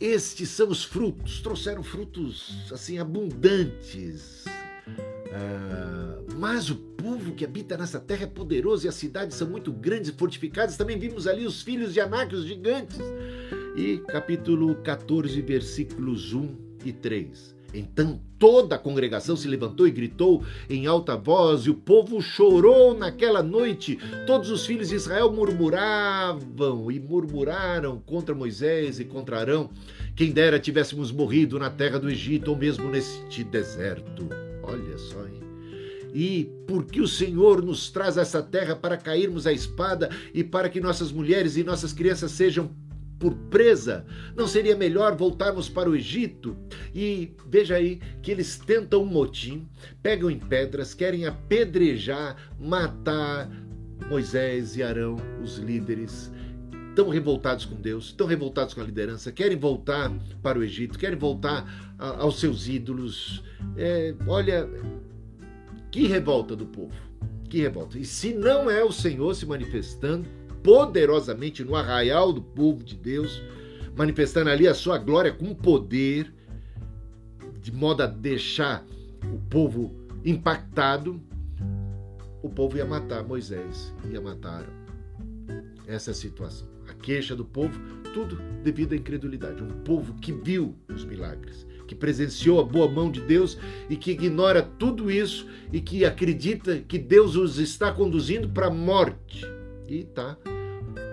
Estes 0.00 0.48
são 0.48 0.68
os 0.70 0.82
frutos, 0.82 1.42
trouxeram 1.42 1.82
frutos 1.82 2.72
assim 2.72 2.98
abundantes. 2.98 4.46
Ah, 5.32 6.18
mas 6.36 6.70
o 6.70 6.76
povo 6.76 7.32
que 7.32 7.44
habita 7.44 7.76
nessa 7.76 8.00
terra 8.00 8.24
é 8.24 8.26
poderoso 8.26 8.86
e 8.86 8.88
as 8.88 8.94
cidades 8.94 9.36
são 9.36 9.48
muito 9.48 9.70
grandes 9.70 10.08
e 10.08 10.14
fortificadas. 10.14 10.76
Também 10.76 10.98
vimos 10.98 11.26
ali 11.26 11.46
os 11.46 11.60
filhos 11.60 11.92
de 11.92 12.00
Anak, 12.00 12.34
os 12.34 12.46
gigantes. 12.46 12.98
E 13.76 13.98
capítulo 14.08 14.74
14, 14.76 15.40
versículos 15.42 16.32
1 16.32 16.56
e 16.84 16.92
3. 16.94 17.59
Então 17.72 18.20
toda 18.38 18.74
a 18.74 18.78
congregação 18.78 19.36
se 19.36 19.46
levantou 19.46 19.86
e 19.86 19.90
gritou 19.90 20.44
em 20.68 20.86
alta 20.86 21.16
voz, 21.16 21.62
e 21.62 21.70
o 21.70 21.74
povo 21.74 22.20
chorou 22.20 22.96
naquela 22.96 23.42
noite. 23.42 23.98
Todos 24.26 24.50
os 24.50 24.66
filhos 24.66 24.88
de 24.88 24.96
Israel 24.96 25.32
murmuravam 25.32 26.90
e 26.90 26.98
murmuraram 26.98 27.98
contra 28.00 28.34
Moisés 28.34 28.98
e 28.98 29.04
contra 29.04 29.38
Arão. 29.38 29.70
Quem 30.16 30.32
dera 30.32 30.58
tivéssemos 30.58 31.12
morrido 31.12 31.58
na 31.58 31.70
terra 31.70 31.98
do 31.98 32.10
Egito 32.10 32.50
ou 32.50 32.56
mesmo 32.56 32.88
neste 32.88 33.44
deserto. 33.44 34.28
Olha 34.62 34.98
só, 34.98 35.26
hein? 35.26 35.40
E 36.12 36.50
porque 36.66 37.00
o 37.00 37.06
Senhor 37.06 37.62
nos 37.62 37.90
traz 37.90 38.16
essa 38.16 38.42
terra 38.42 38.74
para 38.74 38.96
cairmos 38.96 39.46
à 39.46 39.52
espada 39.52 40.10
e 40.34 40.42
para 40.42 40.68
que 40.68 40.80
nossas 40.80 41.12
mulheres 41.12 41.56
e 41.56 41.62
nossas 41.62 41.92
crianças 41.92 42.32
sejam 42.32 42.70
por 43.20 43.34
presa? 43.34 44.04
Não 44.34 44.48
seria 44.48 44.74
melhor 44.74 45.14
voltarmos 45.14 45.68
para 45.68 45.88
o 45.88 45.94
Egito? 45.94 46.56
E 46.92 47.36
veja 47.46 47.76
aí 47.76 48.00
que 48.22 48.30
eles 48.30 48.56
tentam 48.56 49.02
um 49.02 49.06
motim, 49.06 49.68
pegam 50.02 50.30
em 50.30 50.38
pedras, 50.38 50.94
querem 50.94 51.26
apedrejar, 51.26 52.36
matar 52.58 53.48
Moisés 54.08 54.74
e 54.74 54.82
Arão, 54.82 55.16
os 55.42 55.58
líderes. 55.58 56.32
Estão 56.88 57.08
revoltados 57.10 57.66
com 57.66 57.76
Deus, 57.76 58.06
estão 58.06 58.26
revoltados 58.26 58.74
com 58.74 58.80
a 58.80 58.84
liderança, 58.84 59.30
querem 59.30 59.56
voltar 59.56 60.10
para 60.42 60.58
o 60.58 60.64
Egito, 60.64 60.98
querem 60.98 61.18
voltar 61.18 61.94
a, 61.98 62.22
aos 62.22 62.40
seus 62.40 62.66
ídolos. 62.66 63.44
É, 63.76 64.14
olha, 64.26 64.68
que 65.92 66.06
revolta 66.06 66.56
do 66.56 66.64
povo, 66.66 66.94
que 67.48 67.60
revolta. 67.60 67.98
E 67.98 68.04
se 68.04 68.32
não 68.32 68.70
é 68.70 68.82
o 68.82 68.90
Senhor 68.90 69.34
se 69.34 69.44
manifestando, 69.44 70.26
poderosamente 70.62 71.64
no 71.64 71.74
arraial 71.74 72.32
do 72.32 72.42
povo 72.42 72.84
de 72.84 72.96
Deus, 72.96 73.42
manifestando 73.96 74.50
ali 74.50 74.66
a 74.66 74.74
sua 74.74 74.98
glória 74.98 75.32
com 75.32 75.54
poder, 75.54 76.32
de 77.60 77.72
modo 77.72 78.02
a 78.02 78.06
deixar 78.06 78.84
o 79.32 79.38
povo 79.50 79.94
impactado, 80.24 81.20
o 82.42 82.48
povo 82.48 82.76
ia 82.76 82.84
matar 82.84 83.22
Moisés, 83.22 83.94
ia 84.10 84.20
matar 84.20 84.64
essa 85.86 86.14
situação. 86.14 86.68
A 86.88 86.94
queixa 86.94 87.36
do 87.36 87.44
povo, 87.44 87.78
tudo 88.14 88.36
devido 88.62 88.92
à 88.92 88.96
incredulidade. 88.96 89.62
Um 89.62 89.82
povo 89.84 90.14
que 90.14 90.32
viu 90.32 90.74
os 90.88 91.04
milagres, 91.04 91.66
que 91.86 91.94
presenciou 91.94 92.60
a 92.60 92.64
boa 92.64 92.88
mão 92.88 93.10
de 93.10 93.20
Deus 93.20 93.58
e 93.88 93.96
que 93.96 94.12
ignora 94.12 94.62
tudo 94.62 95.10
isso 95.10 95.46
e 95.72 95.80
que 95.80 96.04
acredita 96.04 96.78
que 96.78 96.98
Deus 96.98 97.36
os 97.36 97.58
está 97.58 97.92
conduzindo 97.92 98.48
para 98.48 98.66
a 98.66 98.70
morte 98.70 99.46
e 99.90 100.00
está 100.00 100.38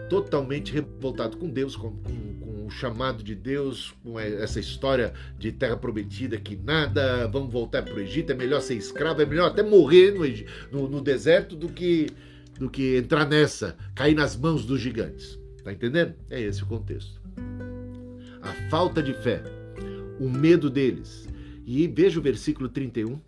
totalmente 0.08 0.72
revoltado 0.72 1.36
com 1.36 1.50
Deus, 1.50 1.76
com, 1.76 1.92
com, 1.92 2.40
com, 2.40 2.66
o 2.68 2.70
chamado 2.70 3.24
de 3.24 3.34
Deus, 3.34 3.94
com 4.04 4.20
essa 4.20 4.60
história 4.60 5.14
de 5.38 5.52
terra 5.52 5.76
prometida 5.76 6.38
que 6.38 6.56
nada, 6.56 7.26
vamos 7.28 7.52
voltar 7.52 7.82
para 7.82 7.96
o 7.96 8.00
Egito, 8.00 8.32
é 8.32 8.36
melhor 8.36 8.62
ser 8.62 8.76
escravo, 8.76 9.22
é 9.22 9.26
melhor 9.26 9.48
até 9.48 9.64
morrer 9.64 10.12
no, 10.12 10.80
no, 10.80 10.90
no 10.90 11.02
deserto 11.02 11.56
do 11.56 11.70
que, 11.70 12.08
do 12.60 12.70
que 12.70 12.98
entrar 12.98 13.26
nessa, 13.26 13.76
cair 13.96 14.16
nas 14.16 14.36
mãos 14.36 14.66
dos 14.66 14.80
gigantes. 14.80 15.40
Tá 15.64 15.74
entendendo? 15.74 16.14
É 16.30 16.42
esse 16.42 16.62
o 16.64 16.66
contexto. 16.66 17.22
A 18.42 18.70
falta 18.70 19.02
de 19.02 19.14
fé, 19.14 19.42
o 20.20 20.30
medo 20.30 20.70
deles. 20.70 21.28
E 21.66 21.88
veja 21.88 22.20
o 22.20 22.24
versículo 22.24 22.70
31, 22.70 23.20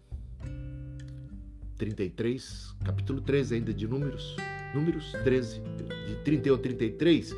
33, 1.78 2.76
capítulo 2.86 3.22
13 3.22 3.56
ainda 3.56 3.74
de 3.74 3.88
Números 3.88 4.36
Números 4.74 5.12
13, 5.24 5.62
de 6.08 6.16
31 6.24 6.56
a 6.56 6.58
33, 6.58 7.36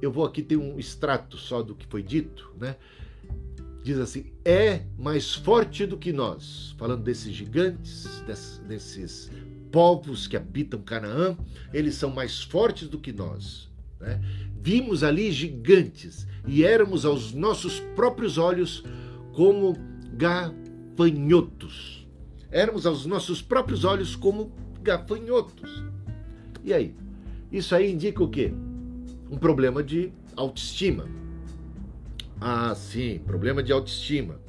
eu 0.00 0.10
vou 0.10 0.24
aqui 0.24 0.42
ter 0.42 0.56
um 0.56 0.78
extrato 0.78 1.36
só 1.36 1.62
do 1.62 1.74
que 1.74 1.86
foi 1.86 2.02
dito, 2.02 2.50
né? 2.58 2.76
Diz 3.82 3.98
assim: 3.98 4.32
é 4.44 4.82
mais 4.98 5.34
forte 5.34 5.86
do 5.86 5.96
que 5.96 6.12
nós. 6.12 6.74
Falando 6.76 7.02
desses 7.04 7.32
gigantes, 7.32 8.22
desses 8.66 9.30
povos 9.70 10.26
que 10.26 10.36
habitam 10.36 10.80
Canaã, 10.80 11.36
eles 11.72 11.94
são 11.94 12.10
mais 12.10 12.42
fortes 12.42 12.88
do 12.88 12.98
que 12.98 13.12
nós. 13.12 13.70
Né? 14.00 14.20
Vimos 14.60 15.04
ali 15.04 15.30
gigantes 15.30 16.26
e 16.46 16.64
éramos 16.64 17.04
aos 17.04 17.32
nossos 17.32 17.78
próprios 17.94 18.38
olhos 18.38 18.82
como 19.32 19.76
gafanhotos. 20.14 22.08
Éramos 22.50 22.86
aos 22.86 23.06
nossos 23.06 23.40
próprios 23.40 23.84
olhos 23.84 24.16
como 24.16 24.52
gafanhotos. 24.82 25.84
E 26.66 26.74
aí? 26.74 26.92
Isso 27.50 27.76
aí 27.76 27.92
indica 27.92 28.20
o 28.24 28.28
quê? 28.28 28.52
Um 29.30 29.38
problema 29.38 29.84
de 29.84 30.12
autoestima. 30.34 31.08
Ah, 32.40 32.74
sim, 32.74 33.20
problema 33.20 33.62
de 33.62 33.72
autoestima. 33.72 34.40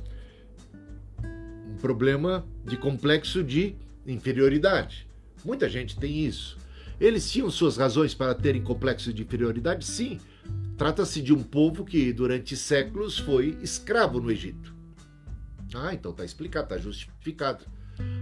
Um 1.23 1.75
problema 1.80 2.43
de 2.65 2.75
complexo 2.75 3.43
de 3.43 3.75
inferioridade. 4.08 5.08
Muita 5.45 5.69
gente 5.69 5.95
tem 5.99 6.25
isso. 6.25 6.58
Eles 6.99 7.32
tinham 7.32 7.51
suas 7.51 7.77
razões 7.77 8.15
para 8.15 8.34
terem 8.34 8.63
complexo 8.63 9.13
de 9.13 9.21
inferioridade? 9.21 9.86
Sim. 9.86 10.19
Trata-se 10.75 11.21
de 11.21 11.32
um 11.32 11.43
povo 11.43 11.86
que 11.86 12.12
durante 12.12 12.58
séculos 12.58 13.19
foi 13.19 13.60
escravo 13.62 14.19
no 14.19 14.32
Egito. 14.32 14.75
Ah, 15.75 15.93
então 15.93 16.12
tá 16.12 16.25
explicado, 16.25 16.69
tá 16.69 16.80
justificado. 16.80 17.63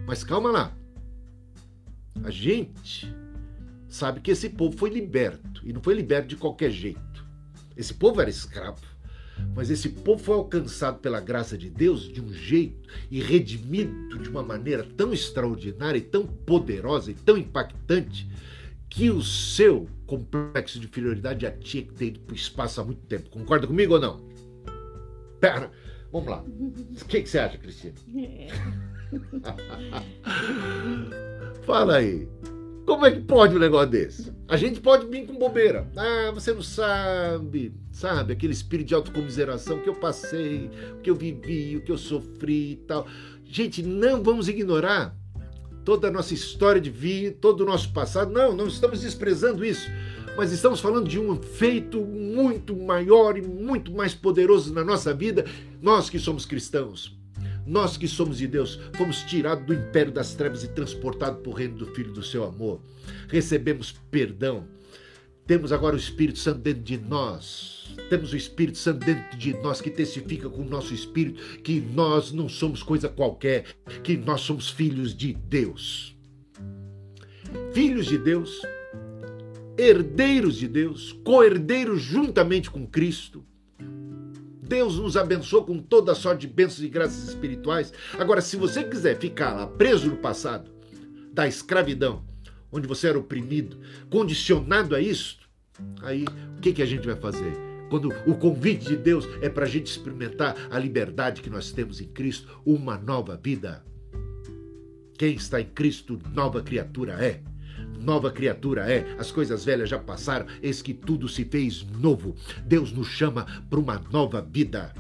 Mas 0.05 0.21
calma 0.21 0.51
lá. 0.51 0.77
A 2.23 2.29
gente 2.29 3.13
sabe 3.95 4.19
que 4.19 4.31
esse 4.31 4.49
povo 4.49 4.77
foi 4.77 4.89
liberto 4.89 5.62
e 5.63 5.71
não 5.71 5.81
foi 5.81 5.93
liberto 5.93 6.27
de 6.27 6.36
qualquer 6.36 6.69
jeito. 6.69 7.25
Esse 7.77 7.93
povo 7.93 8.19
era 8.19 8.29
escravo, 8.29 8.81
mas 9.55 9.69
esse 9.69 9.88
povo 9.88 10.21
foi 10.21 10.36
alcançado 10.36 10.99
pela 10.99 11.21
graça 11.21 11.58
de 11.58 11.69
Deus 11.69 12.01
de 12.01 12.21
um 12.21 12.31
jeito 12.31 12.89
e 13.10 13.21
redimido 13.21 14.19
de 14.19 14.27
uma 14.29 14.43
maneira 14.43 14.86
tão 14.97 15.13
extraordinária 15.13 15.97
e 15.97 16.01
tão 16.01 16.27
poderosa 16.27 17.12
e 17.12 17.13
tão 17.13 17.38
impactante 17.38 18.29
que 18.89 19.10
o 19.10 19.21
seu 19.21 19.88
complexo 20.05 20.77
de 20.79 20.88
inferioridade 20.88 21.43
já 21.43 21.51
tinha 21.51 21.84
que 21.84 21.93
ter 21.93 22.08
ido 22.08 22.19
para 22.19 22.34
o 22.34 22.36
espaço 22.36 22.81
há 22.81 22.84
muito 22.84 23.01
tempo. 23.05 23.29
Concorda 23.29 23.65
comigo 23.65 23.93
ou 23.93 23.99
não? 23.99 24.21
Pera, 25.39 25.71
vamos 26.12 26.29
lá. 26.29 26.43
O 26.43 27.05
que, 27.05 27.21
que 27.21 27.29
você 27.29 27.39
acha, 27.39 27.58
Cristina? 27.58 27.93
É. 28.17 28.47
Fala 31.65 31.97
aí. 31.97 32.27
Como 32.86 33.04
é 33.04 33.12
que 33.12 33.21
pode 33.21 33.56
um 33.56 33.60
negócio 33.60 33.89
desse? 33.89 34.32
A 34.48 34.56
gente 34.58 34.80
pode 34.80 35.08
vir 35.08 35.26
com 35.26 35.34
bobeira. 35.34 35.88
Ah, 35.95 36.32
você 36.32 36.54
não 36.54 36.62
sabe. 36.62 37.74
Sabe? 37.91 38.34
Aquele 38.34 38.54
espírito 38.54 38.88
de 38.88 38.93
autocomiseração 38.93 39.80
que 39.80 39.89
eu 39.89 39.95
passei, 39.95 40.69
o 40.93 41.02
que 41.02 41.10
eu 41.10 41.15
vivi, 41.15 41.76
o 41.76 41.82
que 41.82 41.91
eu 41.91 41.98
sofri 41.98 42.74
e 42.74 42.76
tal. 42.76 43.08
Gente, 43.43 43.82
não 43.82 44.21
vamos 44.21 44.48
ignorar 44.48 45.15
toda 45.84 46.10
a 46.10 46.12
nossa 46.12 46.34
história 46.34 46.80
de 46.80 46.91
vida, 46.91 47.36
todo 47.41 47.62
o 47.62 47.65
nosso 47.65 47.91
passado. 47.91 48.32
Não, 48.32 48.56
não 48.56 48.67
estamos 48.67 49.02
desprezando 49.02 49.65
isso. 49.65 49.89
Mas 50.38 50.52
estamos 50.52 50.80
falando 50.80 51.08
de 51.08 51.19
um 51.19 51.41
feito 51.41 52.02
muito 52.02 52.76
maior 52.76 53.38
e 53.38 53.41
muito 53.41 53.91
mais 53.91 54.13
poderoso 54.13 54.74
na 54.74 54.84
nossa 54.84 55.13
vida, 55.13 55.45
nós 55.82 56.10
que 56.10 56.19
somos 56.19 56.45
cristãos. 56.45 57.14
Nós 57.65 57.97
que 57.97 58.08
somos 58.08 58.38
de 58.38 58.47
Deus, 58.47 58.80
fomos 58.93 59.23
tirados 59.23 59.65
do 59.65 59.73
império 59.73 60.12
das 60.12 60.36
trevas 60.36 60.63
e 60.63 60.67
transportados 60.67 61.41
para 61.41 61.49
o 61.49 61.54
reino 61.54 61.78
do 61.78 61.88
Filho 61.88 62.13
do 62.13 62.21
seu 62.21 62.43
amor. 62.43 62.80
Recebemos 63.28 63.95
perdão. 64.12 64.67
Temos 65.47 65.71
agora 65.71 65.95
o 65.95 65.99
Espírito 65.99 66.39
Santo 66.39 66.60
dentro 66.60 66.84
de 66.84 66.97
nós. 66.97 67.95
Temos 68.10 68.34
o 68.34 68.38
Espírito 68.38 68.78
Santo 68.78 69.06
dentro 69.06 69.38
de 69.38 69.54
nós 69.62 69.82
que 69.82 69.89
testifica 69.89 70.49
com 70.49 70.62
o 70.62 70.69
nosso 70.69 70.93
espírito 70.93 71.62
que 71.62 71.80
nós 71.80 72.32
não 72.32 72.49
somos 72.49 72.84
coisa 72.84 73.08
qualquer, 73.10 73.65
que 74.04 74.17
nós 74.17 74.41
somos 74.41 74.69
filhos 74.69 75.15
de 75.15 75.34
Deus. 75.34 76.15
Filhos 77.73 78.08
de 78.08 78.17
Deus, 78.17 78.62
herdeiros 79.78 80.58
de 80.58 80.67
Deus, 80.67 81.13
co-herdeiros 81.23 82.01
juntamente 82.01 82.69
com 82.69 82.86
Cristo 82.86 83.45
Deus 84.67 84.97
nos 84.97 85.15
abençoou 85.15 85.63
com 85.63 85.80
toda 85.80 86.12
a 86.12 86.15
sorte 86.15 86.47
de 86.47 86.54
bênçãos 86.54 86.84
e 86.84 86.89
graças 86.89 87.30
espirituais. 87.30 87.93
Agora, 88.17 88.41
se 88.41 88.58
você 88.58 88.84
quiser 88.84 89.17
ficar 89.17 89.54
lá 89.54 89.67
preso 89.67 90.10
no 90.10 90.17
passado, 90.17 90.71
da 91.32 91.47
escravidão, 91.47 92.23
onde 92.71 92.88
você 92.88 93.08
era 93.10 93.19
oprimido, 93.19 93.80
condicionado 94.10 94.95
a 94.95 95.01
isso, 95.01 95.38
aí 96.01 96.25
o 96.58 96.62
que, 96.62 96.73
que 96.73 96.82
a 96.82 96.86
gente 96.86 97.06
vai 97.06 97.15
fazer? 97.15 97.54
Quando 97.89 98.10
o 98.25 98.36
convite 98.36 98.86
de 98.86 98.97
Deus 98.97 99.28
é 99.41 99.49
para 99.49 99.65
a 99.65 99.69
gente 99.69 99.88
experimentar 99.88 100.56
a 100.71 100.80
liberdade 100.80 101.41
que 101.41 101.49
nós 101.49 101.71
temos 101.71 102.01
em 102.01 102.08
Cristo, 102.08 102.62
uma 102.65 102.97
nova 102.97 103.38
vida. 103.38 103.86
Quem 105.17 105.36
está 105.36 105.62
em 105.62 105.65
Cristo, 105.65 106.19
nova 106.34 106.62
criatura 106.62 107.13
é 107.13 107.41
nova 108.05 108.31
criatura 108.31 108.89
é, 108.89 109.15
as 109.17 109.31
coisas 109.31 109.65
velhas 109.65 109.89
já 109.89 109.97
passaram, 109.97 110.45
eis 110.61 110.81
que 110.81 110.93
tudo 110.93 111.27
se 111.27 111.43
fez 111.43 111.85
novo. 111.99 112.35
Deus 112.65 112.91
nos 112.91 113.07
chama 113.07 113.45
para 113.69 113.79
uma 113.79 114.01
nova 114.11 114.41
vida. 114.41 114.93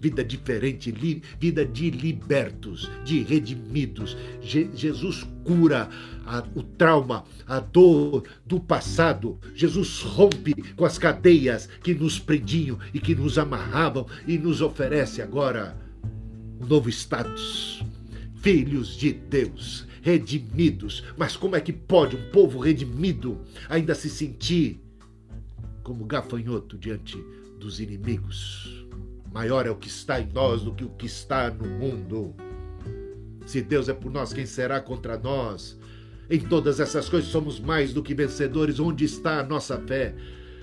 Vida 0.00 0.24
diferente, 0.24 0.90
vida 1.38 1.64
de 1.64 1.88
libertos, 1.90 2.90
de 3.04 3.22
redimidos. 3.22 4.16
Je, 4.40 4.68
Jesus 4.74 5.24
cura 5.44 5.88
a, 6.26 6.42
o 6.56 6.62
trauma, 6.64 7.24
a 7.46 7.60
dor 7.60 8.24
do 8.44 8.58
passado. 8.58 9.38
Jesus 9.54 10.00
rompe 10.00 10.54
com 10.74 10.84
as 10.84 10.98
cadeias 10.98 11.68
que 11.84 11.94
nos 11.94 12.18
prendiam 12.18 12.80
e 12.92 12.98
que 12.98 13.14
nos 13.14 13.38
amarravam 13.38 14.04
e 14.26 14.36
nos 14.38 14.60
oferece 14.60 15.22
agora 15.22 15.76
um 16.60 16.66
novo 16.66 16.88
status. 16.88 17.84
Filhos 18.40 18.96
de 18.96 19.12
Deus, 19.12 19.86
redimidos. 20.02 21.02
Mas 21.16 21.36
como 21.36 21.56
é 21.56 21.60
que 21.60 21.72
pode 21.72 22.16
um 22.16 22.30
povo 22.30 22.58
redimido 22.58 23.40
ainda 23.68 23.94
se 23.94 24.10
sentir 24.10 24.78
como 25.82 26.04
gafanhoto 26.04 26.76
diante 26.76 27.16
dos 27.58 27.80
inimigos? 27.80 28.86
Maior 29.32 29.66
é 29.66 29.70
o 29.70 29.76
que 29.76 29.88
está 29.88 30.20
em 30.20 30.28
nós 30.30 30.62
do 30.62 30.74
que 30.74 30.84
o 30.84 30.90
que 30.90 31.06
está 31.06 31.50
no 31.50 31.66
mundo. 31.66 32.34
Se 33.46 33.62
Deus 33.62 33.88
é 33.88 33.94
por 33.94 34.12
nós, 34.12 34.32
quem 34.32 34.44
será 34.44 34.80
contra 34.80 35.16
nós? 35.16 35.78
Em 36.28 36.38
todas 36.38 36.80
essas 36.80 37.08
coisas 37.08 37.30
somos 37.30 37.58
mais 37.58 37.94
do 37.94 38.02
que 38.02 38.14
vencedores. 38.14 38.78
Onde 38.78 39.04
está 39.04 39.40
a 39.40 39.42
nossa 39.42 39.78
fé? 39.78 40.14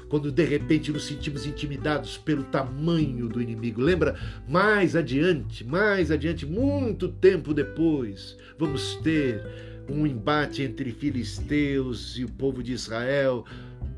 Quando 0.09 0.31
de 0.31 0.43
repente 0.43 0.91
nos 0.91 1.05
sentimos 1.05 1.45
intimidados 1.45 2.17
pelo 2.17 2.43
tamanho 2.43 3.29
do 3.29 3.41
inimigo. 3.41 3.79
Lembra? 3.81 4.19
Mais 4.47 4.95
adiante, 4.95 5.63
mais 5.63 6.11
adiante, 6.11 6.45
muito 6.45 7.07
tempo 7.07 7.53
depois, 7.53 8.35
vamos 8.57 8.95
ter 8.97 9.41
um 9.87 10.05
embate 10.05 10.63
entre 10.63 10.91
filisteus 10.91 12.17
e 12.17 12.25
o 12.25 12.29
povo 12.29 12.61
de 12.61 12.73
Israel 12.73 13.45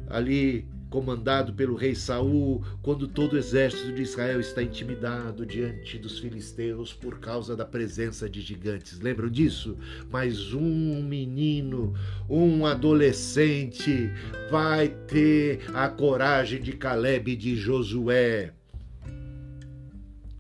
ali 0.10 0.66
comandado 0.92 1.54
pelo 1.54 1.74
rei 1.74 1.96
Saul, 1.96 2.62
quando 2.82 3.08
todo 3.08 3.34
o 3.34 3.38
exército 3.38 3.94
de 3.94 4.02
Israel 4.02 4.42
está 4.42 4.62
intimidado 4.62 5.46
diante 5.46 5.98
dos 5.98 6.20
filisteus 6.20 6.94
por 6.94 7.18
causa 7.18 7.56
da 7.56 7.66
presença 7.66 8.30
de 8.30 8.42
gigantes. 8.42 9.00
Lembram 9.00 9.30
disso? 9.30 9.78
Mas 10.12 10.54
um 10.54 11.02
menino, 11.02 11.96
um 12.30 12.66
adolescente 12.66 14.12
vai 14.52 14.90
ter 14.90 15.62
a 15.74 15.88
coragem 15.88 16.62
de 16.62 16.74
Caleb 16.74 17.32
e 17.32 17.36
de 17.38 17.56
Josué. 17.56 18.54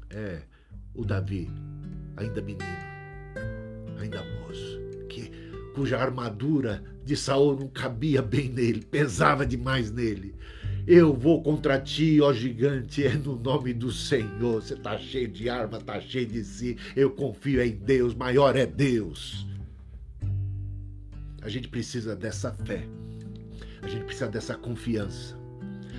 É, 0.09 0.41
o 0.93 1.05
Davi, 1.05 1.49
ainda 2.17 2.41
menino, 2.41 2.65
ainda 3.97 4.21
moço, 4.21 4.81
que 5.07 5.31
cuja 5.73 5.97
armadura 5.97 6.83
de 7.05 7.15
Saul 7.15 7.57
não 7.57 7.67
cabia 7.69 8.21
bem 8.21 8.49
nele, 8.49 8.81
pesava 8.81 9.45
demais 9.45 9.89
nele. 9.89 10.35
Eu 10.87 11.13
vou 11.13 11.41
contra 11.41 11.79
ti, 11.79 12.19
ó 12.21 12.33
gigante, 12.33 13.05
é 13.05 13.13
no 13.13 13.35
nome 13.35 13.73
do 13.73 13.91
Senhor. 13.91 14.61
Você 14.61 14.73
está 14.73 14.97
cheio 14.97 15.27
de 15.27 15.49
arma, 15.49 15.77
está 15.77 15.99
cheio 15.99 16.25
de 16.25 16.43
si. 16.43 16.77
Eu 16.95 17.11
confio 17.11 17.61
em 17.61 17.71
Deus, 17.71 18.13
maior 18.13 18.55
é 18.55 18.65
Deus. 18.65 19.45
A 21.41 21.49
gente 21.49 21.67
precisa 21.67 22.15
dessa 22.15 22.51
fé, 22.51 22.87
a 23.81 23.87
gente 23.87 24.05
precisa 24.05 24.27
dessa 24.27 24.55
confiança 24.55 25.39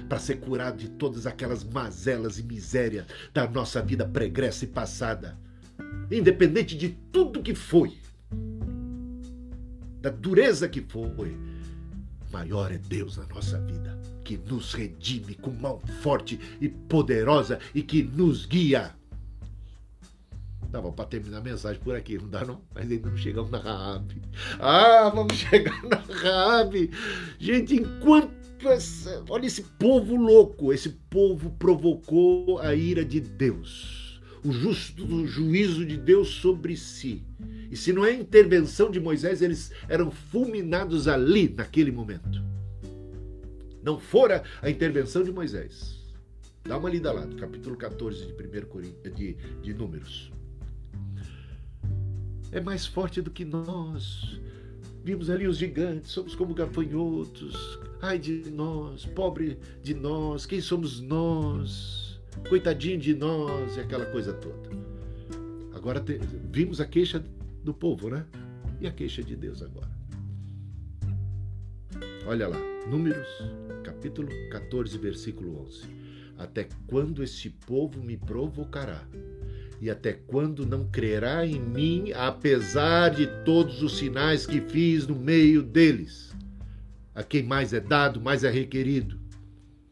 para 0.08 0.18
ser 0.18 0.36
curado 0.36 0.76
de 0.76 0.88
todas 0.90 1.26
aquelas 1.26 1.64
mazelas 1.64 2.38
e 2.38 2.42
misérias 2.42 3.06
da 3.32 3.48
nossa 3.48 3.82
vida 3.82 4.06
pregressa 4.06 4.64
e 4.64 4.68
passada, 4.68 5.36
independente 6.10 6.76
de 6.76 6.90
tudo 7.10 7.42
que 7.42 7.54
foi 7.54 7.96
da 10.02 10.10
dureza 10.10 10.68
que 10.68 10.80
foi, 10.80 11.38
maior 12.32 12.72
é 12.72 12.78
Deus 12.78 13.16
na 13.16 13.26
nossa 13.26 13.60
vida, 13.60 13.96
que 14.24 14.36
nos 14.36 14.72
redime 14.72 15.34
com 15.34 15.50
mão 15.50 15.80
forte 16.02 16.38
e 16.60 16.68
poderosa 16.68 17.58
e 17.74 17.82
que 17.82 18.02
nos 18.02 18.46
guia. 18.46 18.94
Dava 20.70 20.90
para 20.90 21.04
terminar 21.04 21.38
a 21.38 21.42
mensagem 21.42 21.82
por 21.82 21.94
aqui, 21.94 22.16
não 22.16 22.28
dá 22.28 22.44
não? 22.44 22.62
Mas 22.74 22.90
ainda 22.90 23.10
não 23.10 23.16
chegamos 23.16 23.50
na 23.50 23.58
Raab. 23.58 24.14
Ah, 24.58 25.10
vamos 25.14 25.34
chegar 25.34 25.82
na 25.84 25.96
Raab. 25.96 26.90
Gente, 27.38 27.74
enquanto 27.74 28.32
essa, 28.68 29.22
olha 29.28 29.46
esse 29.46 29.62
povo 29.62 30.16
louco, 30.16 30.72
esse 30.72 30.88
povo 30.88 31.50
provocou 31.58 32.58
a 32.58 32.74
ira 32.74 33.04
de 33.04 33.20
Deus, 33.20 34.20
o 34.42 34.50
justo 34.50 35.26
juízo 35.26 35.84
de 35.84 35.98
Deus 35.98 36.28
sobre 36.28 36.76
si. 36.76 37.22
E 37.70 37.76
se 37.76 37.92
não 37.92 38.04
é 38.04 38.14
intervenção 38.14 38.90
de 38.90 39.00
Moisés, 39.00 39.42
eles 39.42 39.72
eram 39.88 40.10
fulminados 40.10 41.08
ali, 41.08 41.52
naquele 41.54 41.90
momento. 41.90 42.51
Não 43.82 43.98
fora 43.98 44.44
a 44.60 44.70
intervenção 44.70 45.22
de 45.22 45.32
Moisés. 45.32 46.00
Dá 46.64 46.78
uma 46.78 46.88
lida 46.88 47.10
lá, 47.10 47.26
no 47.26 47.36
capítulo 47.36 47.76
14 47.76 48.26
de 48.26 48.32
1 48.32 48.66
Coríntios, 48.66 49.14
de, 49.16 49.34
de 49.34 49.74
Números. 49.74 50.30
É 52.52 52.60
mais 52.60 52.86
forte 52.86 53.20
do 53.20 53.30
que 53.30 53.44
nós. 53.44 54.40
Vimos 55.04 55.28
ali 55.28 55.48
os 55.48 55.56
gigantes, 55.56 56.12
somos 56.12 56.36
como 56.36 56.54
gafanhotos. 56.54 57.80
Ai 58.00 58.18
de 58.18 58.48
nós, 58.50 59.04
pobre 59.04 59.58
de 59.82 59.94
nós, 59.94 60.46
quem 60.46 60.60
somos 60.60 61.00
nós? 61.00 62.20
Coitadinho 62.48 62.98
de 62.98 63.14
nós, 63.14 63.76
e 63.76 63.80
aquela 63.80 64.06
coisa 64.06 64.32
toda. 64.32 64.70
Agora 65.74 66.00
te, 66.00 66.20
vimos 66.50 66.80
a 66.80 66.86
queixa 66.86 67.24
do 67.64 67.74
povo, 67.74 68.08
né? 68.08 68.24
E 68.80 68.86
a 68.86 68.92
queixa 68.92 69.22
de 69.22 69.34
Deus 69.34 69.62
agora. 69.62 69.90
Olha 72.26 72.46
lá, 72.46 72.71
Números, 72.86 73.28
capítulo 73.84 74.28
14, 74.50 74.98
versículo 74.98 75.62
11. 75.66 75.82
Até 76.36 76.68
quando 76.86 77.22
este 77.22 77.48
povo 77.48 78.02
me 78.02 78.16
provocará? 78.16 79.02
E 79.80 79.88
até 79.88 80.12
quando 80.12 80.66
não 80.66 80.88
crerá 80.88 81.46
em 81.46 81.60
mim, 81.60 82.12
apesar 82.12 83.10
de 83.10 83.26
todos 83.44 83.82
os 83.82 83.98
sinais 83.98 84.46
que 84.46 84.60
fiz 84.60 85.06
no 85.06 85.14
meio 85.14 85.62
deles? 85.62 86.34
A 87.14 87.22
quem 87.22 87.42
mais 87.42 87.72
é 87.72 87.80
dado, 87.80 88.20
mais 88.20 88.44
é 88.44 88.50
requerido. 88.50 89.18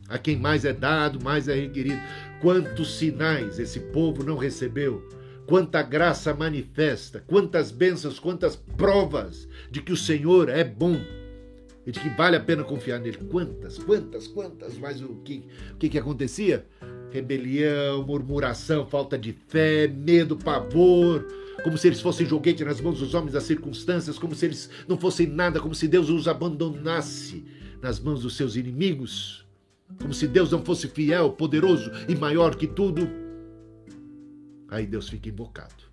A 0.09 0.19
quem 0.19 0.37
mais 0.37 0.65
é 0.65 0.73
dado, 0.73 1.23
mais 1.23 1.49
é 1.49 1.55
requerido. 1.55 2.01
Quantos 2.41 2.99
sinais 2.99 3.59
esse 3.59 3.81
povo 3.81 4.25
não 4.25 4.37
recebeu? 4.37 5.09
quanta 5.51 5.83
graça 5.83 6.33
manifesta, 6.33 7.25
quantas 7.27 7.73
bênçãos, 7.73 8.21
quantas 8.21 8.55
provas 8.55 9.49
de 9.69 9.83
que 9.83 9.93
o 9.93 9.97
Senhor 9.97 10.49
é 10.49 10.63
bom. 10.63 10.97
E 11.91 11.93
de 11.93 11.99
que 11.99 12.09
vale 12.11 12.37
a 12.37 12.41
pena 12.41 12.63
confiar 12.63 13.01
nele. 13.01 13.17
Quantas, 13.29 13.77
quantas, 13.77 14.29
quantas, 14.29 14.79
mas 14.79 15.03
o 15.03 15.17
que, 15.25 15.45
o 15.73 15.77
que, 15.77 15.89
que 15.89 15.99
acontecia? 15.99 16.65
Rebelião, 17.11 18.07
murmuração, 18.07 18.87
falta 18.87 19.19
de 19.19 19.33
fé, 19.33 19.89
medo, 19.89 20.37
pavor, 20.37 21.27
como 21.65 21.77
se 21.77 21.89
eles 21.89 22.01
fossem 22.01 22.25
joguete 22.25 22.65
nas 22.65 22.81
mãos 22.81 23.01
dos 23.01 23.13
homens 23.13 23.33
das 23.33 23.43
circunstâncias, 23.43 24.21
como 24.21 24.37
se 24.37 24.47
eles 24.47 24.71
não 24.87 24.97
fossem 24.97 25.27
nada, 25.27 25.59
como 25.59 25.75
se 25.75 25.89
Deus 25.89 26.09
os 26.09 26.29
abandonasse 26.29 27.45
nas 27.83 27.99
mãos 27.99 28.23
dos 28.23 28.37
seus 28.37 28.55
inimigos, 28.55 29.45
como 30.01 30.15
se 30.15 30.29
Deus 30.29 30.53
não 30.53 30.65
fosse 30.65 30.87
fiel, 30.87 31.33
poderoso 31.33 31.91
e 32.09 32.15
maior 32.15 32.55
que 32.55 32.69
tudo. 32.69 33.11
Aí 34.69 34.87
Deus 34.87 35.09
fica 35.09 35.29
invocado. 35.29 35.91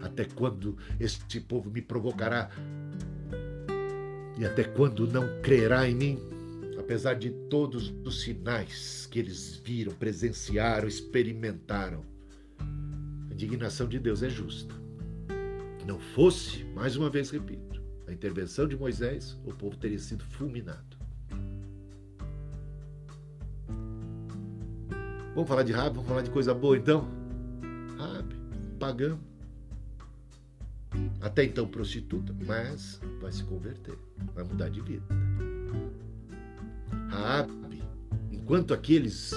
Até 0.00 0.24
quando 0.24 0.76
este 0.98 1.40
povo 1.40 1.70
me 1.70 1.80
provocará? 1.80 2.50
E 4.40 4.46
até 4.46 4.64
quando 4.64 5.06
não 5.06 5.42
crerá 5.42 5.86
em 5.86 5.94
mim? 5.94 6.18
Apesar 6.78 7.12
de 7.12 7.28
todos 7.50 7.92
os 8.06 8.22
sinais 8.22 9.04
que 9.04 9.18
eles 9.18 9.60
viram, 9.62 9.92
presenciaram, 9.92 10.88
experimentaram, 10.88 12.02
a 12.58 13.34
indignação 13.34 13.86
de 13.86 13.98
Deus 13.98 14.22
é 14.22 14.30
justa. 14.30 14.74
Não 15.86 15.98
fosse, 16.00 16.64
mais 16.74 16.96
uma 16.96 17.10
vez 17.10 17.28
repito, 17.28 17.82
a 18.08 18.12
intervenção 18.14 18.66
de 18.66 18.74
Moisés, 18.78 19.38
o 19.44 19.52
povo 19.52 19.76
teria 19.76 19.98
sido 19.98 20.24
fulminado. 20.24 20.96
Vamos 25.34 25.48
falar 25.50 25.64
de 25.64 25.72
Rabi, 25.72 25.96
vamos 25.96 26.08
falar 26.08 26.22
de 26.22 26.30
coisa 26.30 26.54
boa 26.54 26.78
então? 26.78 27.06
Rabi, 27.98 28.36
pagão. 28.78 29.29
Até 31.20 31.44
então 31.44 31.66
prostituta, 31.66 32.34
mas 32.46 33.00
vai 33.20 33.30
se 33.30 33.44
converter, 33.44 33.96
vai 34.34 34.44
mudar 34.44 34.70
de 34.70 34.80
vida. 34.80 35.04
Raabe, 37.08 37.82
enquanto 38.30 38.72
aqueles 38.72 39.32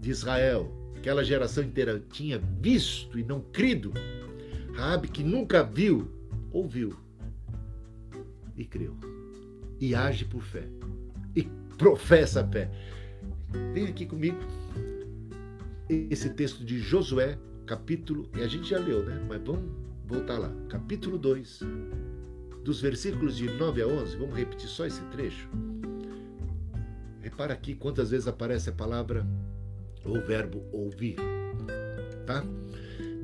de 0.00 0.10
Israel, 0.10 0.72
aquela 0.96 1.24
geração 1.24 1.64
inteira 1.64 2.02
tinha 2.10 2.38
visto 2.38 3.18
e 3.18 3.24
não 3.24 3.40
crido, 3.40 3.92
Raabe 4.74 5.08
que 5.08 5.22
nunca 5.22 5.62
viu, 5.62 6.08
ouviu 6.50 6.96
e 8.56 8.64
creu. 8.64 8.96
E 9.80 9.94
age 9.94 10.24
por 10.24 10.42
fé. 10.42 10.68
E 11.34 11.42
professa 11.76 12.42
a 12.42 12.46
fé. 12.46 12.70
Vem 13.74 13.86
aqui 13.86 14.06
comigo. 14.06 14.38
Esse 15.88 16.30
texto 16.30 16.64
de 16.64 16.78
Josué, 16.78 17.38
capítulo, 17.66 18.30
e 18.36 18.40
a 18.40 18.46
gente 18.46 18.70
já 18.70 18.78
leu, 18.78 19.04
né? 19.04 19.22
Mas 19.28 19.42
vamos 19.42 19.81
voltar 20.06 20.38
lá. 20.38 20.52
Capítulo 20.68 21.18
2, 21.18 21.60
dos 22.64 22.80
versículos 22.80 23.36
de 23.36 23.50
9 23.50 23.82
a 23.82 23.86
11. 23.86 24.16
Vamos 24.16 24.36
repetir 24.36 24.68
só 24.68 24.86
esse 24.86 25.02
trecho. 25.06 25.48
Repara 27.20 27.54
aqui 27.54 27.74
quantas 27.74 28.10
vezes 28.10 28.26
aparece 28.26 28.70
a 28.70 28.72
palavra 28.72 29.26
ou 30.04 30.18
o 30.18 30.20
verbo 30.20 30.64
ouvir. 30.72 31.16
Tá? 32.26 32.44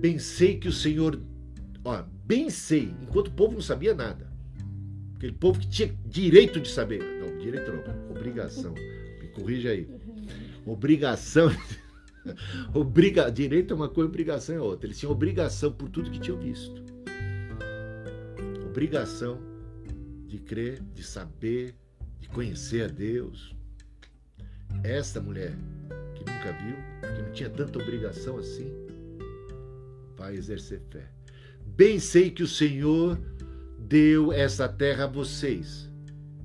Bem 0.00 0.18
sei 0.18 0.58
que 0.58 0.68
o 0.68 0.72
Senhor 0.72 1.20
Ó, 1.84 2.02
bem 2.24 2.50
sei, 2.50 2.94
enquanto 3.00 3.28
o 3.28 3.32
povo 3.32 3.54
não 3.54 3.62
sabia 3.62 3.94
nada. 3.94 4.30
Aquele 5.16 5.32
povo 5.32 5.58
que 5.58 5.68
tinha 5.68 5.96
direito 6.04 6.60
de 6.60 6.68
saber. 6.68 7.02
Não, 7.20 7.38
direito 7.38 7.72
não, 7.72 8.10
obrigação. 8.10 8.74
Me 8.74 9.28
corrija 9.28 9.70
aí. 9.70 9.88
Obrigação. 10.66 11.50
Obriga... 12.74 13.30
Direito 13.30 13.74
é 13.74 13.76
uma 13.76 13.88
coisa, 13.88 14.08
obrigação 14.08 14.54
é 14.56 14.60
outra. 14.60 14.86
Eles 14.86 14.98
tinham 14.98 15.12
obrigação 15.12 15.72
por 15.72 15.88
tudo 15.88 16.10
que 16.10 16.20
tinham 16.20 16.38
visto. 16.38 16.82
Obrigação 18.66 19.38
de 20.26 20.38
crer, 20.38 20.82
de 20.94 21.02
saber, 21.02 21.74
de 22.20 22.28
conhecer 22.28 22.84
a 22.84 22.88
Deus. 22.88 23.54
Esta 24.84 25.20
mulher 25.20 25.56
que 26.14 26.20
nunca 26.20 26.52
viu, 26.52 26.76
que 27.14 27.22
não 27.22 27.32
tinha 27.32 27.50
tanta 27.50 27.78
obrigação 27.78 28.38
assim, 28.38 28.70
vai 30.16 30.36
exercer 30.36 30.82
fé. 30.90 31.10
Bem 31.64 31.98
sei 31.98 32.30
que 32.30 32.42
o 32.42 32.48
Senhor 32.48 33.18
deu 33.78 34.32
essa 34.32 34.68
terra 34.68 35.04
a 35.04 35.06
vocês. 35.06 35.90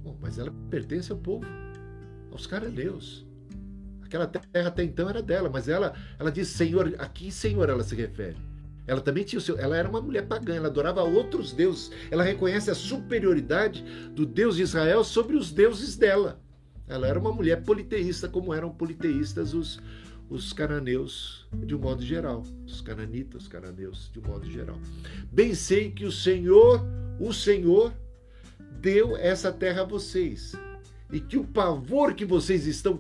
Bom, 0.02 0.18
mas 0.22 0.38
ela 0.38 0.54
pertence 0.70 1.12
ao 1.12 1.18
povo, 1.18 1.46
aos 2.32 2.48
cananeus. 2.48 3.26
Aquela 4.14 4.28
terra 4.28 4.68
até 4.68 4.84
então 4.84 5.10
era 5.10 5.24
dela, 5.24 5.50
mas 5.50 5.68
ela, 5.68 5.96
ela 6.20 6.32
diz 6.32 6.48
Senhor, 6.50 6.94
a 7.00 7.08
que 7.08 7.32
Senhor 7.32 7.68
ela 7.68 7.82
se 7.82 7.96
refere? 7.96 8.38
Ela 8.86 9.02
também 9.02 9.24
tinha 9.24 9.40
o 9.40 9.42
seu, 9.42 9.58
ela 9.58 9.76
era 9.76 9.90
uma 9.90 10.00
mulher 10.00 10.28
pagã, 10.28 10.54
ela 10.54 10.68
adorava 10.68 11.02
outros 11.02 11.52
deuses. 11.52 11.90
Ela 12.12 12.22
reconhece 12.22 12.70
a 12.70 12.76
superioridade 12.76 13.84
do 14.14 14.24
Deus 14.24 14.58
de 14.58 14.62
Israel 14.62 15.04
sobre 15.04 15.36
os 15.36 15.52
deuses 15.52 15.96
dela. 15.96 16.40
Ela 16.88 17.08
era 17.08 17.18
uma 17.18 17.32
mulher 17.32 17.64
politeísta, 17.64 18.30
como 18.30 18.54
eram 18.54 18.70
politeístas 18.70 19.56
os, 19.56 19.80
os 20.30 20.54
cananeus 20.54 21.48
de 21.66 21.74
um 21.74 21.80
modo 21.80 22.04
geral, 22.04 22.44
os 22.68 22.82
cananitas, 22.82 23.42
os 23.42 23.48
cananeus 23.48 24.12
de 24.14 24.20
um 24.20 24.28
modo 24.28 24.46
geral. 24.48 24.78
Bem 25.32 25.56
sei 25.56 25.90
que 25.90 26.06
o 26.06 26.12
Senhor, 26.12 26.86
o 27.20 27.34
Senhor, 27.34 27.92
deu 28.80 29.18
essa 29.18 29.52
terra 29.52 29.82
a 29.82 29.86
vocês 29.86 30.54
e 31.12 31.20
que 31.20 31.36
o 31.36 31.44
pavor 31.44 32.14
que 32.14 32.26
vocês 32.26 32.68
estão 32.68 32.96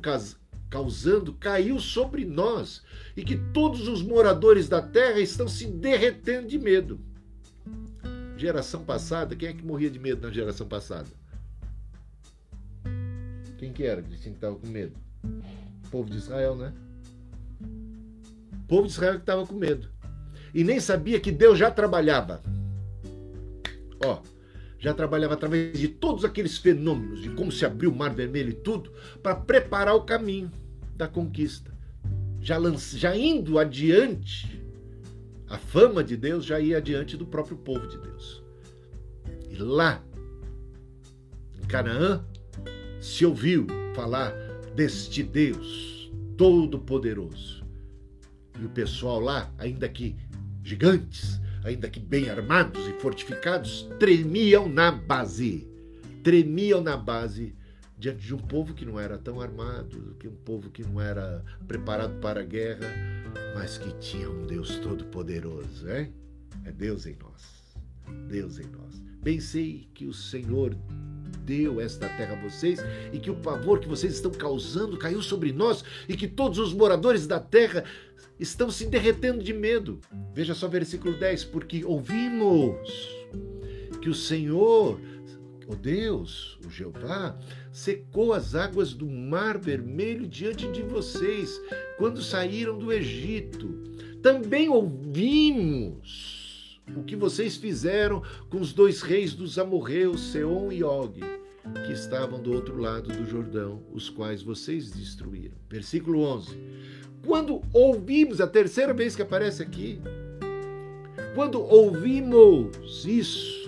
causando 0.73 1.33
caiu 1.33 1.79
sobre 1.79 2.25
nós 2.25 2.81
e 3.15 3.23
que 3.23 3.37
todos 3.37 3.87
os 3.87 4.01
moradores 4.01 4.67
da 4.67 4.81
terra 4.81 5.19
estão 5.19 5.47
se 5.47 5.67
derretendo 5.67 6.47
de 6.47 6.57
medo. 6.57 6.99
Geração 8.35 8.83
passada, 8.83 9.35
quem 9.35 9.49
é 9.49 9.53
que 9.53 9.63
morria 9.63 9.91
de 9.91 9.99
medo 9.99 10.25
na 10.25 10.33
geração 10.33 10.67
passada? 10.67 11.09
Quem 13.59 13.71
que 13.71 13.83
era 13.83 14.01
que 14.01 14.15
estava 14.15 14.55
com 14.55 14.65
medo? 14.65 14.95
O 15.85 15.89
povo 15.91 16.09
de 16.09 16.17
Israel, 16.17 16.55
né? 16.55 16.73
O 17.61 18.67
povo 18.67 18.87
de 18.87 18.93
Israel 18.93 19.13
que 19.13 19.19
estava 19.21 19.45
com 19.45 19.53
medo. 19.53 19.87
E 20.55 20.63
nem 20.63 20.79
sabia 20.79 21.19
que 21.19 21.31
Deus 21.31 21.59
já 21.59 21.69
trabalhava. 21.69 22.41
Ó, 24.03 24.23
já 24.79 24.91
trabalhava 24.91 25.35
através 25.35 25.77
de 25.77 25.87
todos 25.87 26.25
aqueles 26.25 26.57
fenômenos, 26.57 27.21
de 27.21 27.29
como 27.29 27.51
se 27.51 27.63
abriu 27.63 27.91
o 27.91 27.95
Mar 27.95 28.11
Vermelho 28.15 28.49
e 28.49 28.55
tudo, 28.55 28.91
para 29.21 29.35
preparar 29.35 29.93
o 29.93 30.03
caminho 30.03 30.51
da 30.95 31.07
conquista. 31.07 31.73
Já, 32.39 32.57
já 32.95 33.15
indo 33.15 33.57
adiante, 33.57 34.61
a 35.47 35.57
fama 35.57 36.03
de 36.03 36.17
Deus 36.17 36.45
já 36.45 36.59
ia 36.59 36.77
adiante 36.77 37.15
do 37.15 37.25
próprio 37.25 37.57
povo 37.57 37.87
de 37.87 37.97
Deus. 37.97 38.43
E 39.49 39.55
lá, 39.55 40.03
em 41.61 41.65
Canaã, 41.67 42.25
se 42.99 43.25
ouviu 43.25 43.67
falar 43.95 44.33
deste 44.75 45.23
Deus 45.23 46.11
Todo-Poderoso 46.37 47.63
e 48.59 48.65
o 48.65 48.69
pessoal 48.69 49.19
lá, 49.19 49.53
ainda 49.57 49.87
que 49.89 50.15
gigantes, 50.63 51.39
ainda 51.63 51.89
que 51.89 51.99
bem 51.99 52.29
armados 52.29 52.87
e 52.87 52.93
fortificados, 52.93 53.87
tremiam 53.99 54.67
na 54.67 54.91
base. 54.91 55.67
Tremiam 56.23 56.81
na 56.81 56.95
base 56.95 57.55
diante 58.03 58.25
de 58.25 58.35
um 58.35 58.37
povo 58.37 58.73
que 58.73 58.83
não 58.83 58.99
era 58.99 59.17
tão 59.17 59.39
armado, 59.39 60.17
que 60.19 60.27
um 60.27 60.35
povo 60.35 60.69
que 60.69 60.83
não 60.83 60.99
era 60.99 61.41
preparado 61.65 62.19
para 62.19 62.41
a 62.41 62.43
guerra, 62.43 62.85
mas 63.55 63.77
que 63.77 63.93
tinha 63.93 64.29
um 64.29 64.45
Deus 64.45 64.77
todo-poderoso, 64.79 65.87
é? 65.87 66.09
É 66.65 66.71
Deus 66.73 67.05
em 67.05 67.15
nós. 67.15 67.73
Deus 68.27 68.59
em 68.59 68.65
nós. 68.65 69.01
Bem 69.21 69.39
sei 69.39 69.87
que 69.93 70.05
o 70.05 70.13
Senhor 70.13 70.75
deu 71.45 71.79
esta 71.79 72.09
terra 72.09 72.33
a 72.33 72.41
vocês 72.41 72.81
e 73.13 73.19
que 73.19 73.31
o 73.31 73.37
pavor 73.37 73.79
que 73.79 73.87
vocês 73.87 74.15
estão 74.15 74.31
causando 74.31 74.97
caiu 74.97 75.21
sobre 75.21 75.53
nós 75.53 75.81
e 76.09 76.17
que 76.17 76.27
todos 76.27 76.59
os 76.59 76.73
moradores 76.73 77.25
da 77.25 77.39
terra 77.39 77.85
estão 78.37 78.69
se 78.69 78.85
derretendo 78.85 79.41
de 79.41 79.53
medo. 79.53 80.01
Veja 80.33 80.53
só 80.53 80.67
versículo 80.67 81.17
10: 81.17 81.45
porque 81.45 81.85
ouvimos 81.85 82.89
que 84.01 84.09
o 84.09 84.13
Senhor, 84.13 84.99
o 85.67 85.75
Deus, 85.75 86.59
o 86.65 86.69
Jeová, 86.69 87.39
secou 87.73 88.31
as 88.31 88.55
águas 88.55 88.93
do 88.93 89.05
mar 89.05 89.57
vermelho 89.57 90.25
diante 90.25 90.71
de 90.71 90.81
vocês 90.81 91.59
quando 91.97 92.21
saíram 92.21 92.77
do 92.77 92.93
Egito. 92.93 93.67
Também 94.21 94.69
ouvimos 94.69 96.79
o 96.95 97.03
que 97.03 97.17
vocês 97.17 97.57
fizeram 97.57 98.23
com 98.49 98.61
os 98.61 98.71
dois 98.71 99.01
reis 99.01 99.33
dos 99.33 99.59
amorreus, 99.59 100.31
Seom 100.31 100.71
e 100.71 100.83
Og, 100.83 101.19
que 101.85 101.91
estavam 101.91 102.39
do 102.39 102.53
outro 102.53 102.77
lado 102.77 103.09
do 103.09 103.25
Jordão, 103.25 103.83
os 103.91 104.09
quais 104.09 104.41
vocês 104.41 104.91
destruíram. 104.91 105.57
Versículo 105.69 106.21
11 106.21 106.93
quando 107.25 107.61
ouvimos, 107.71 108.41
a 108.41 108.47
terceira 108.47 108.93
vez 108.93 109.15
que 109.15 109.21
aparece 109.21 109.63
aqui, 109.63 109.99
quando 111.33 111.61
ouvimos 111.61 113.05
isso, 113.05 113.62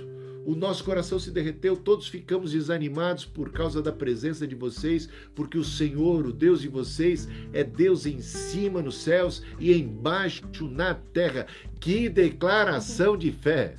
o 0.46 0.56
nosso 0.56 0.84
coração 0.84 1.18
se 1.18 1.32
derreteu, 1.32 1.76
todos 1.76 2.08
ficamos 2.08 2.52
desanimados 2.52 3.26
por 3.26 3.52
causa 3.52 3.82
da 3.82 3.92
presença 3.92 4.46
de 4.48 4.54
vocês, 4.54 5.10
porque 5.34 5.58
o 5.58 5.64
Senhor, 5.64 6.26
o 6.28 6.32
Deus 6.32 6.62
de 6.62 6.68
vocês, 6.68 7.28
é 7.52 7.64
Deus 7.64 8.06
em 8.06 8.22
cima 8.22 8.82
nos 8.82 9.00
céus 9.00 9.42
e 9.60 9.74
embaixo 9.74 10.46
na 10.70 10.94
terra. 10.94 11.48
Que 11.80 12.08
declaração 12.08 13.18
de 13.18 13.32
fé! 13.32 13.76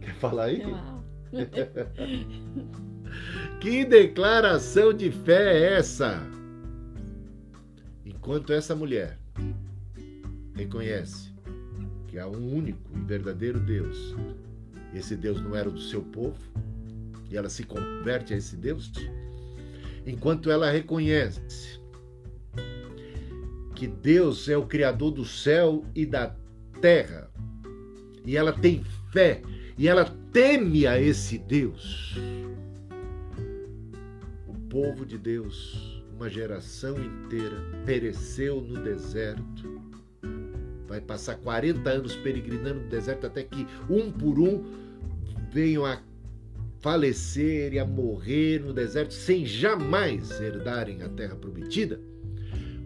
Quer 0.00 0.14
falar 0.14 0.44
aí? 0.44 0.62
Que 3.60 3.84
declaração 3.84 4.92
de 4.92 5.10
fé 5.10 5.56
é 5.56 5.74
essa? 5.74 6.20
Enquanto 8.04 8.52
essa 8.52 8.74
mulher 8.74 9.18
reconhece 10.54 11.32
que 12.08 12.18
há 12.18 12.26
um 12.26 12.54
único 12.54 12.90
e 12.94 13.00
verdadeiro 13.00 13.58
Deus, 13.58 14.14
esse 14.98 15.16
Deus 15.16 15.40
não 15.40 15.54
era 15.54 15.70
do 15.70 15.80
seu 15.80 16.02
povo, 16.02 16.38
e 17.30 17.36
ela 17.36 17.48
se 17.48 17.64
converte 17.64 18.32
a 18.32 18.36
esse 18.36 18.56
Deus, 18.56 18.92
enquanto 20.06 20.50
ela 20.50 20.70
reconhece 20.70 21.80
que 23.74 23.88
Deus 23.88 24.48
é 24.48 24.56
o 24.56 24.66
Criador 24.66 25.10
do 25.10 25.24
céu 25.24 25.84
e 25.94 26.06
da 26.06 26.34
terra, 26.80 27.30
e 28.24 28.36
ela 28.36 28.52
tem 28.52 28.84
fé, 29.12 29.42
e 29.76 29.88
ela 29.88 30.04
teme 30.32 30.86
a 30.86 31.00
esse 31.00 31.38
Deus. 31.38 32.16
O 34.46 34.54
povo 34.68 35.04
de 35.04 35.18
Deus, 35.18 36.02
uma 36.14 36.28
geração 36.30 36.96
inteira, 37.02 37.56
pereceu 37.84 38.60
no 38.60 38.82
deserto. 38.82 39.82
Vai 40.86 41.00
passar 41.00 41.36
40 41.36 41.90
anos 41.90 42.14
peregrinando 42.16 42.80
no 42.80 42.88
deserto 42.88 43.26
até 43.26 43.42
que 43.42 43.66
um 43.90 44.12
por 44.12 44.38
um 44.38 44.83
venham 45.54 45.86
a 45.86 46.02
falecer 46.80 47.72
e 47.72 47.78
a 47.78 47.86
morrer 47.86 48.60
no 48.60 48.72
deserto 48.72 49.14
sem 49.14 49.46
jamais 49.46 50.40
herdarem 50.40 51.00
a 51.00 51.08
terra 51.08 51.36
prometida. 51.36 52.00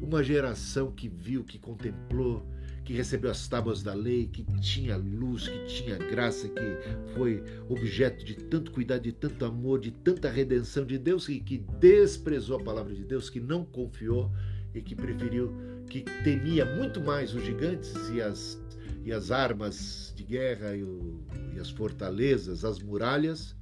Uma 0.02 0.22
geração 0.22 0.92
que 0.92 1.08
viu, 1.08 1.42
que 1.42 1.58
contemplou, 1.58 2.46
que 2.84 2.92
recebeu 2.92 3.30
as 3.30 3.48
tábuas 3.48 3.82
da 3.82 3.94
lei, 3.94 4.26
que 4.26 4.44
tinha 4.60 4.98
luz, 4.98 5.48
que 5.48 5.64
tinha 5.64 5.96
graça, 5.96 6.46
que 6.46 7.14
foi 7.14 7.42
objeto 7.70 8.22
de 8.22 8.34
tanto 8.34 8.70
cuidado, 8.70 9.02
de 9.02 9.12
tanto 9.12 9.46
amor, 9.46 9.80
de 9.80 9.90
tanta 9.90 10.30
redenção 10.30 10.84
de 10.84 10.98
Deus 10.98 11.26
e 11.28 11.40
que 11.40 11.64
desprezou 11.80 12.58
a 12.58 12.62
palavra 12.62 12.94
de 12.94 13.02
Deus, 13.02 13.30
que 13.30 13.40
não 13.40 13.64
confiou 13.64 14.30
e 14.74 14.82
que 14.82 14.94
preferiu, 14.94 15.54
que 15.88 16.02
temia 16.22 16.66
muito 16.66 17.00
mais 17.00 17.34
os 17.34 17.42
gigantes 17.42 17.94
e 18.12 18.20
as, 18.20 18.60
e 19.08 19.12
as 19.12 19.30
armas 19.30 20.12
de 20.14 20.22
guerra 20.22 20.76
e, 20.76 20.82
o, 20.82 21.18
e 21.56 21.58
as 21.58 21.70
fortalezas, 21.70 22.62
as 22.62 22.78
muralhas, 22.78 23.56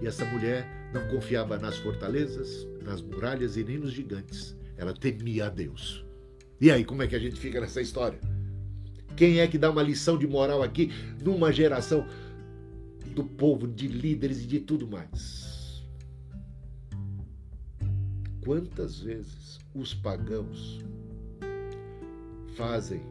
e 0.00 0.06
essa 0.06 0.24
mulher 0.24 0.66
não 0.94 1.06
confiava 1.08 1.58
nas 1.58 1.76
fortalezas, 1.76 2.66
nas 2.82 3.02
muralhas 3.02 3.58
e 3.58 3.62
nem 3.62 3.76
nos 3.76 3.92
gigantes. 3.92 4.56
Ela 4.78 4.94
temia 4.94 5.48
a 5.48 5.50
Deus. 5.50 6.02
E 6.58 6.70
aí, 6.70 6.82
como 6.82 7.02
é 7.02 7.06
que 7.06 7.14
a 7.14 7.18
gente 7.18 7.38
fica 7.38 7.60
nessa 7.60 7.82
história? 7.82 8.18
Quem 9.18 9.40
é 9.40 9.46
que 9.46 9.58
dá 9.58 9.70
uma 9.70 9.82
lição 9.82 10.16
de 10.16 10.26
moral 10.26 10.62
aqui 10.62 10.90
numa 11.22 11.52
geração 11.52 12.06
do 13.14 13.22
povo, 13.22 13.68
de 13.68 13.86
líderes 13.86 14.42
e 14.42 14.46
de 14.46 14.60
tudo 14.60 14.88
mais? 14.88 15.84
Quantas 18.42 18.98
vezes 19.00 19.58
os 19.74 19.92
pagãos 19.92 20.78
fazem 22.56 23.02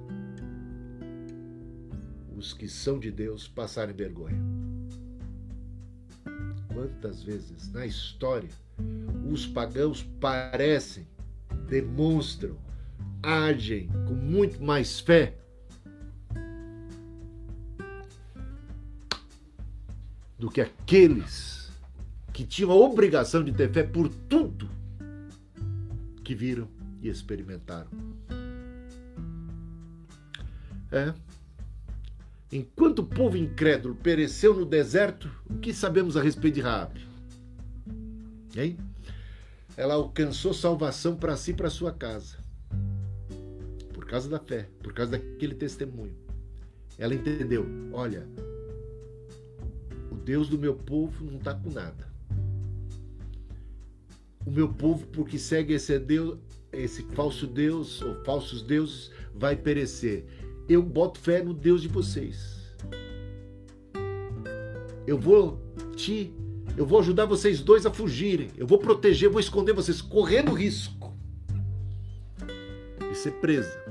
os 2.39 2.53
que 2.53 2.67
são 2.67 2.97
de 2.97 3.11
Deus 3.11 3.47
passarem 3.47 3.93
vergonha? 3.93 4.41
quantas 6.79 7.21
vezes 7.21 7.69
na 7.73 7.85
história 7.85 8.49
os 9.29 9.45
pagãos 9.45 10.01
parecem, 10.21 11.05
demonstram, 11.67 12.57
agem 13.21 13.89
com 14.07 14.13
muito 14.13 14.63
mais 14.63 15.01
fé 15.01 15.37
do 20.37 20.49
que 20.49 20.61
aqueles 20.61 21.69
que 22.31 22.45
tinham 22.45 22.71
a 22.71 22.75
obrigação 22.75 23.43
de 23.43 23.51
ter 23.51 23.69
fé 23.73 23.83
por 23.83 24.07
tudo 24.07 24.69
que 26.23 26.33
viram 26.33 26.69
e 27.01 27.09
experimentaram. 27.09 27.89
É, 30.91 31.13
Enquanto 32.51 32.99
o 32.99 33.05
povo 33.05 33.37
incrédulo 33.37 33.93
pereceu 33.95 34.55
no 34.55 34.65
deserto, 34.65 35.29
o 35.47 35.57
que 35.59 35.71
sabemos 35.71 36.17
a 36.17 36.21
respeito 36.21 36.55
de 36.55 36.61
Raabe? 36.61 37.07
Hein? 38.55 38.75
Ela 39.77 39.93
alcançou 39.93 40.51
salvação 40.51 41.15
para 41.15 41.37
si 41.37 41.51
e 41.51 41.53
para 41.53 41.69
sua 41.69 41.91
casa. 41.91 42.37
Por 43.93 44.05
causa 44.05 44.27
da 44.27 44.39
fé, 44.39 44.67
por 44.81 44.93
causa 44.93 45.11
daquele 45.11 45.53
testemunho. 45.53 46.15
Ela 46.97 47.13
entendeu, 47.13 47.67
olha, 47.93 48.27
o 50.11 50.15
Deus 50.15 50.49
do 50.49 50.57
meu 50.57 50.73
povo 50.73 51.23
não 51.25 51.37
está 51.37 51.53
com 51.53 51.69
nada. 51.69 52.09
O 54.43 54.49
meu 54.49 54.73
povo, 54.73 55.05
porque 55.07 55.37
segue 55.37 55.73
esse 55.73 55.99
Deus, 55.99 56.39
esse 56.73 57.03
falso 57.13 57.45
Deus 57.45 58.01
ou 58.01 58.15
falsos 58.23 58.63
deuses, 58.63 59.11
vai 59.35 59.55
perecer 59.55 60.25
eu 60.69 60.83
boto 60.83 61.19
fé 61.19 61.41
no 61.41 61.51
Deus 61.51 61.81
de 61.81 61.87
vocês. 61.87 62.59
Eu 65.07 65.17
vou 65.17 65.59
te, 65.95 66.31
eu 66.77 66.85
vou 66.85 66.99
ajudar 66.99 67.25
vocês 67.25 67.59
dois 67.59 67.87
a 67.87 67.91
fugirem. 67.91 68.51
Eu 68.55 68.67
vou 68.67 68.77
proteger, 68.77 69.29
vou 69.29 69.39
esconder 69.39 69.73
vocês, 69.73 69.99
correndo 69.99 70.53
risco 70.53 71.17
de 72.99 73.17
ser 73.17 73.31
presa. 73.41 73.83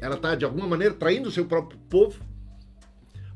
Ela 0.00 0.14
está 0.14 0.36
de 0.36 0.44
alguma 0.44 0.68
maneira 0.68 0.94
traindo 0.94 1.28
o 1.28 1.32
seu 1.32 1.44
próprio 1.44 1.78
povo, 1.90 2.22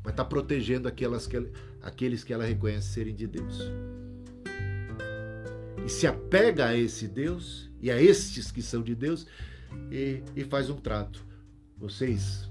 mas 0.01 0.13
está 0.13 0.23
protegendo 0.23 0.87
aquelas 0.87 1.27
que, 1.27 1.45
aqueles 1.81 2.23
que 2.23 2.31
ela 2.31 2.45
reconhece 2.45 2.87
serem 2.87 3.13
de 3.13 3.27
Deus. 3.27 3.59
E 5.85 5.89
se 5.89 6.07
apega 6.07 6.67
a 6.67 6.77
esse 6.77 7.05
Deus 7.05 7.69
e 7.81 7.91
a 7.91 8.01
estes 8.01 8.49
que 8.49 8.61
são 8.61 8.81
de 8.81 8.95
Deus 8.95 9.27
e, 9.91 10.21
e 10.35 10.43
faz 10.45 10.69
um 10.69 10.77
trato 10.77 11.26
vocês. 11.77 12.49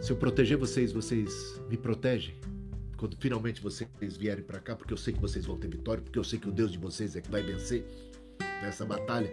Se 0.00 0.12
eu 0.12 0.16
proteger 0.16 0.58
vocês, 0.58 0.92
vocês 0.92 1.60
me 1.68 1.76
protegem. 1.76 2.34
Quando 2.96 3.16
finalmente 3.16 3.60
vocês 3.60 4.16
vierem 4.16 4.44
para 4.44 4.60
cá, 4.60 4.76
porque 4.76 4.92
eu 4.92 4.96
sei 4.96 5.12
que 5.12 5.20
vocês 5.20 5.46
vão 5.46 5.56
ter 5.56 5.68
vitória, 5.68 6.02
porque 6.02 6.18
eu 6.18 6.24
sei 6.24 6.38
que 6.38 6.48
o 6.48 6.52
Deus 6.52 6.72
de 6.72 6.78
vocês 6.78 7.16
é 7.16 7.20
que 7.20 7.30
vai 7.30 7.42
vencer 7.42 7.84
nessa 8.62 8.84
batalha, 8.84 9.30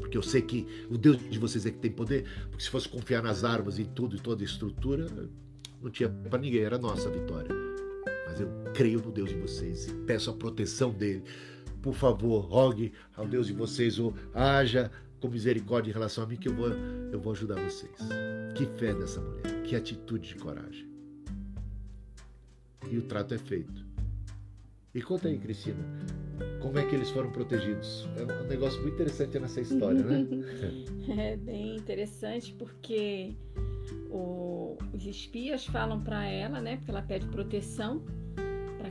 porque 0.00 0.16
eu 0.16 0.22
sei 0.22 0.42
que 0.42 0.66
o 0.90 0.98
Deus 0.98 1.18
de 1.18 1.38
vocês 1.38 1.64
é 1.66 1.70
que 1.70 1.78
tem 1.78 1.90
poder, 1.90 2.24
porque 2.50 2.64
se 2.64 2.70
fosse 2.70 2.88
confiar 2.88 3.22
nas 3.22 3.44
armas 3.44 3.78
e 3.78 3.84
tudo 3.84 4.16
e 4.16 4.20
toda 4.20 4.42
a 4.42 4.46
estrutura, 4.46 5.06
não 5.80 5.90
tinha 5.90 6.08
para 6.08 6.38
ninguém, 6.38 6.62
era 6.62 6.78
nossa 6.78 7.08
vitória. 7.08 7.54
Mas 8.26 8.40
eu 8.40 8.48
creio 8.74 9.00
no 9.00 9.12
Deus 9.12 9.30
de 9.30 9.36
vocês 9.36 9.86
e 9.86 9.94
peço 10.06 10.30
a 10.30 10.34
proteção 10.34 10.90
dele. 10.90 11.22
Por 11.80 11.94
favor, 11.94 12.40
rogue 12.40 12.92
ao 13.16 13.26
Deus 13.26 13.46
de 13.46 13.52
vocês, 13.52 13.98
ou 13.98 14.14
haja 14.34 14.90
com 15.20 15.28
misericórdia 15.28 15.90
em 15.90 15.94
relação 15.94 16.24
a 16.24 16.26
mim 16.26 16.36
que 16.36 16.48
eu 16.48 16.54
vou, 16.54 16.68
eu 17.12 17.20
vou 17.20 17.32
ajudar 17.32 17.56
vocês. 17.62 17.96
Que 18.54 18.66
fé 18.78 18.94
dessa 18.94 19.20
mulher, 19.20 19.62
que 19.62 19.76
atitude 19.76 20.28
de 20.28 20.34
coragem. 20.36 20.88
E 22.90 22.96
o 22.96 23.02
trato 23.02 23.34
é 23.34 23.38
feito. 23.38 23.86
E 24.94 25.02
conta 25.02 25.28
aí, 25.28 25.38
Cristina, 25.38 25.78
como 26.60 26.78
é 26.78 26.86
que 26.86 26.94
eles 26.94 27.10
foram 27.10 27.30
protegidos? 27.30 28.08
É 28.16 28.42
um 28.44 28.46
negócio 28.46 28.80
muito 28.80 28.94
interessante 28.94 29.38
nessa 29.38 29.60
história, 29.60 30.02
né? 30.02 30.26
é 31.16 31.36
bem 31.36 31.76
interessante 31.76 32.54
porque 32.54 33.36
o, 34.10 34.76
os 34.92 35.06
espias 35.06 35.66
falam 35.66 36.02
para 36.02 36.26
ela, 36.26 36.60
né? 36.60 36.76
Porque 36.76 36.90
ela 36.90 37.02
pede 37.02 37.26
proteção 37.28 38.02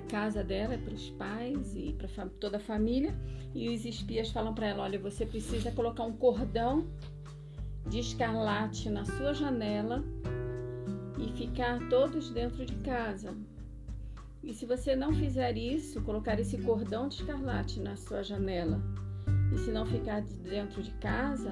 casa 0.07 0.43
dela, 0.43 0.77
para 0.77 0.93
os 0.93 1.09
pais 1.11 1.75
e 1.75 1.93
para 1.93 2.27
toda 2.39 2.57
a 2.57 2.59
família. 2.59 3.13
E 3.53 3.69
os 3.69 3.85
espias 3.85 4.29
falam 4.29 4.53
para 4.53 4.67
ela: 4.67 4.83
olha, 4.83 4.99
você 4.99 5.25
precisa 5.25 5.71
colocar 5.71 6.03
um 6.03 6.13
cordão 6.13 6.87
de 7.87 7.99
escarlate 7.99 8.89
na 8.89 9.05
sua 9.05 9.33
janela 9.33 10.03
e 11.17 11.31
ficar 11.37 11.79
todos 11.89 12.29
dentro 12.29 12.65
de 12.65 12.75
casa. 12.77 13.35
E 14.43 14.53
se 14.53 14.65
você 14.65 14.95
não 14.95 15.13
fizer 15.13 15.57
isso, 15.57 16.01
colocar 16.01 16.39
esse 16.39 16.57
cordão 16.59 17.07
de 17.07 17.15
escarlate 17.15 17.79
na 17.79 17.95
sua 17.95 18.23
janela, 18.23 18.81
e 19.53 19.57
se 19.57 19.71
não 19.71 19.85
ficar 19.85 20.21
dentro 20.21 20.81
de 20.81 20.91
casa, 20.91 21.51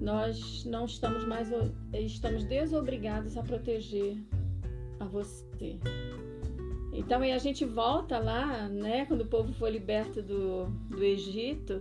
nós 0.00 0.64
não 0.64 0.84
estamos 0.84 1.24
mais 1.24 1.48
estamos 1.92 2.44
desobrigados 2.44 3.36
a 3.36 3.42
proteger 3.42 4.16
a 4.98 5.04
você. 5.04 5.78
Então 6.92 7.22
aí 7.22 7.32
a 7.32 7.38
gente 7.38 7.64
volta 7.64 8.18
lá, 8.18 8.68
né, 8.68 9.06
quando 9.06 9.22
o 9.22 9.26
povo 9.26 9.52
foi 9.54 9.70
liberto 9.70 10.22
do, 10.22 10.66
do 10.90 11.02
Egito, 11.02 11.80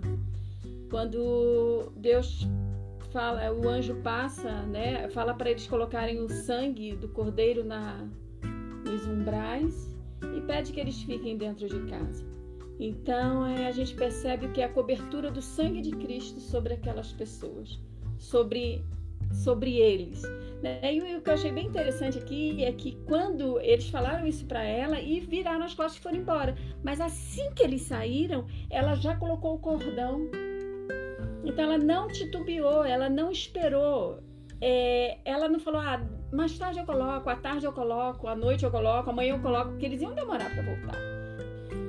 quando 0.89 1.91
Deus 1.97 2.47
fala, 3.11 3.51
o 3.51 3.67
anjo 3.67 3.95
passa, 3.95 4.61
né, 4.63 5.09
fala 5.09 5.33
para 5.33 5.51
eles 5.51 5.67
colocarem 5.67 6.21
o 6.21 6.29
sangue 6.29 6.95
do 6.95 7.09
cordeiro 7.09 7.63
na, 7.63 8.07
nos 8.85 9.05
umbrais 9.05 9.93
e 10.35 10.41
pede 10.41 10.71
que 10.71 10.79
eles 10.79 11.01
fiquem 11.03 11.37
dentro 11.37 11.67
de 11.67 11.79
casa. 11.89 12.25
Então 12.79 13.45
é, 13.45 13.67
a 13.67 13.71
gente 13.71 13.93
percebe 13.93 14.47
que 14.49 14.61
é 14.61 14.65
a 14.65 14.69
cobertura 14.69 15.29
do 15.29 15.41
sangue 15.41 15.81
de 15.81 15.91
Cristo 15.91 16.39
sobre 16.39 16.73
aquelas 16.73 17.11
pessoas, 17.11 17.79
sobre 18.17 18.83
sobre 19.31 19.77
eles. 19.77 20.21
Né? 20.61 20.79
E 20.93 21.15
o 21.17 21.21
que 21.21 21.29
eu 21.29 21.33
achei 21.33 21.51
bem 21.51 21.65
interessante 21.65 22.17
aqui 22.17 22.63
é 22.63 22.71
que 22.71 22.97
quando 23.07 23.59
eles 23.59 23.89
falaram 23.89 24.27
isso 24.27 24.45
para 24.45 24.63
ela 24.63 24.99
e 24.99 25.19
viraram 25.19 25.65
as 25.65 25.73
costas 25.73 25.97
e 25.97 26.01
foram 26.01 26.17
embora. 26.17 26.55
Mas 26.83 27.01
assim 27.01 27.51
que 27.53 27.63
eles 27.63 27.81
saíram, 27.81 28.45
ela 28.69 28.95
já 28.95 29.15
colocou 29.15 29.55
o 29.55 29.59
cordão. 29.59 30.29
Então 31.43 31.65
ela 31.65 31.77
não 31.77 32.07
titubeou, 32.07 32.83
ela 32.83 33.09
não 33.09 33.31
esperou. 33.31 34.19
É, 34.63 35.17
ela 35.25 35.49
não 35.49 35.59
falou, 35.59 35.81
ah, 35.81 35.99
mais 36.31 36.55
tarde 36.57 36.79
eu 36.79 36.85
coloco, 36.85 37.27
à 37.27 37.35
tarde 37.35 37.65
eu 37.65 37.73
coloco, 37.73 38.27
à 38.27 38.35
noite 38.35 38.63
eu 38.63 38.69
coloco, 38.69 39.09
amanhã 39.09 39.33
eu 39.33 39.39
coloco, 39.39 39.71
porque 39.71 39.87
eles 39.87 40.01
iam 40.01 40.13
demorar 40.13 40.51
para 40.53 40.61
voltar. 40.61 40.95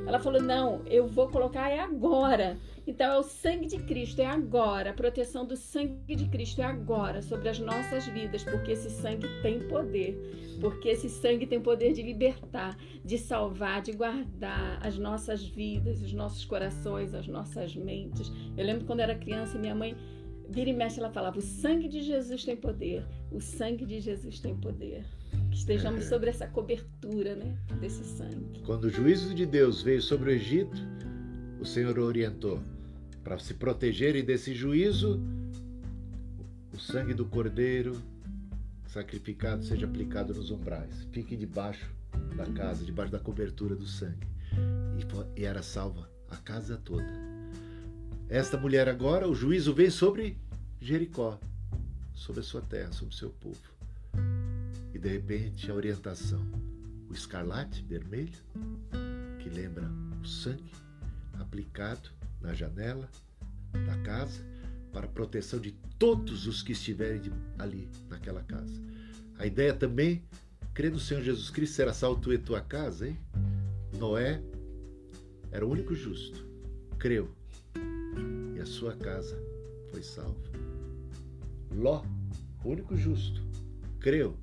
Ela 0.06 0.18
falou, 0.18 0.42
não, 0.42 0.82
eu 0.86 1.06
vou 1.06 1.28
colocar 1.28 1.68
é 1.70 1.80
agora. 1.80 2.58
Então 2.86 3.12
é 3.12 3.18
o 3.18 3.22
sangue 3.22 3.66
de 3.66 3.78
Cristo, 3.78 4.20
é 4.20 4.26
agora. 4.26 4.90
A 4.90 4.92
proteção 4.92 5.46
do 5.46 5.56
sangue 5.56 6.16
de 6.16 6.28
Cristo 6.28 6.60
é 6.60 6.64
agora 6.64 7.22
sobre 7.22 7.48
as 7.48 7.58
nossas 7.58 8.06
vidas, 8.06 8.42
porque 8.42 8.72
esse 8.72 8.90
sangue 8.90 9.28
tem 9.40 9.60
poder. 9.68 10.58
Porque 10.60 10.88
esse 10.88 11.08
sangue 11.08 11.46
tem 11.46 11.60
poder 11.60 11.92
de 11.92 12.02
libertar, 12.02 12.76
de 13.04 13.18
salvar, 13.18 13.82
de 13.82 13.92
guardar 13.92 14.84
as 14.84 14.98
nossas 14.98 15.44
vidas, 15.44 16.02
os 16.02 16.12
nossos 16.12 16.44
corações, 16.44 17.14
as 17.14 17.28
nossas 17.28 17.74
mentes. 17.76 18.32
Eu 18.56 18.64
lembro 18.64 18.84
quando 18.84 19.00
era 19.00 19.14
criança, 19.14 19.58
minha 19.58 19.74
mãe 19.74 19.96
vira 20.48 20.70
e 20.70 20.72
mexe, 20.72 21.00
ela 21.00 21.10
falava: 21.10 21.38
o 21.38 21.42
sangue 21.42 21.88
de 21.88 22.02
Jesus 22.02 22.44
tem 22.44 22.56
poder, 22.56 23.04
o 23.30 23.40
sangue 23.40 23.86
de 23.86 24.00
Jesus 24.00 24.40
tem 24.40 24.56
poder. 24.56 25.04
Que 25.50 25.58
estejamos 25.58 26.04
é. 26.04 26.08
sobre 26.08 26.30
essa 26.30 26.46
cobertura, 26.46 27.34
né, 27.34 27.56
desse 27.80 28.04
sangue. 28.04 28.62
Quando 28.64 28.84
o 28.84 28.90
juízo 28.90 29.34
de 29.34 29.46
Deus 29.46 29.82
veio 29.82 30.00
sobre 30.00 30.30
o 30.30 30.32
Egito, 30.32 30.76
o 31.62 31.64
Senhor 31.64 31.96
orientou 31.96 32.60
para 33.22 33.38
se 33.38 33.54
protegerem 33.54 34.24
desse 34.24 34.52
juízo, 34.52 35.22
o 36.74 36.78
sangue 36.78 37.14
do 37.14 37.24
cordeiro 37.24 38.02
sacrificado 38.88 39.64
seja 39.64 39.86
aplicado 39.86 40.34
nos 40.34 40.50
umbrais. 40.50 41.06
Fique 41.12 41.36
debaixo 41.36 41.88
da 42.36 42.46
casa, 42.46 42.84
debaixo 42.84 43.12
da 43.12 43.20
cobertura 43.20 43.76
do 43.76 43.86
sangue. 43.86 44.26
E, 45.36 45.44
era 45.44 45.62
salva 45.62 46.10
a 46.28 46.36
casa 46.36 46.76
toda. 46.76 47.06
Esta 48.28 48.58
mulher 48.58 48.88
agora, 48.88 49.28
o 49.28 49.34
juízo 49.34 49.72
vem 49.72 49.88
sobre 49.88 50.36
Jericó, 50.80 51.38
sobre 52.12 52.40
a 52.40 52.44
sua 52.44 52.60
terra, 52.60 52.90
sobre 52.90 53.14
o 53.14 53.16
seu 53.16 53.30
povo. 53.30 53.72
E 54.92 54.98
de 54.98 55.08
repente 55.08 55.70
a 55.70 55.74
orientação, 55.74 56.44
o 57.08 57.12
escarlate 57.12 57.84
vermelho, 57.84 58.32
que 59.38 59.48
lembra 59.48 59.88
o 60.20 60.26
sangue 60.26 60.81
aplicado 61.38 62.10
na 62.40 62.54
janela 62.54 63.08
da 63.86 63.96
casa 64.02 64.44
para 64.92 65.08
proteção 65.08 65.58
de 65.58 65.72
todos 65.98 66.46
os 66.46 66.62
que 66.62 66.72
estiverem 66.72 67.22
ali 67.58 67.88
naquela 68.08 68.42
casa. 68.42 68.72
A 69.38 69.46
ideia 69.46 69.72
também, 69.72 70.22
crer 70.74 70.92
no 70.92 70.98
Senhor 70.98 71.22
Jesus 71.22 71.48
Cristo, 71.50 71.74
será 71.74 71.94
salvo 71.94 72.20
tu 72.20 72.32
e 72.32 72.38
tua 72.38 72.60
casa, 72.60 73.08
hein? 73.08 73.18
Noé 73.98 74.42
era 75.50 75.66
o 75.66 75.70
único 75.70 75.94
justo, 75.94 76.46
creu, 76.98 77.30
e 78.54 78.60
a 78.60 78.66
sua 78.66 78.94
casa 78.96 79.38
foi 79.90 80.02
salva. 80.02 80.50
Ló, 81.74 82.04
o 82.64 82.70
único 82.70 82.96
justo, 82.96 83.42
creu, 84.00 84.36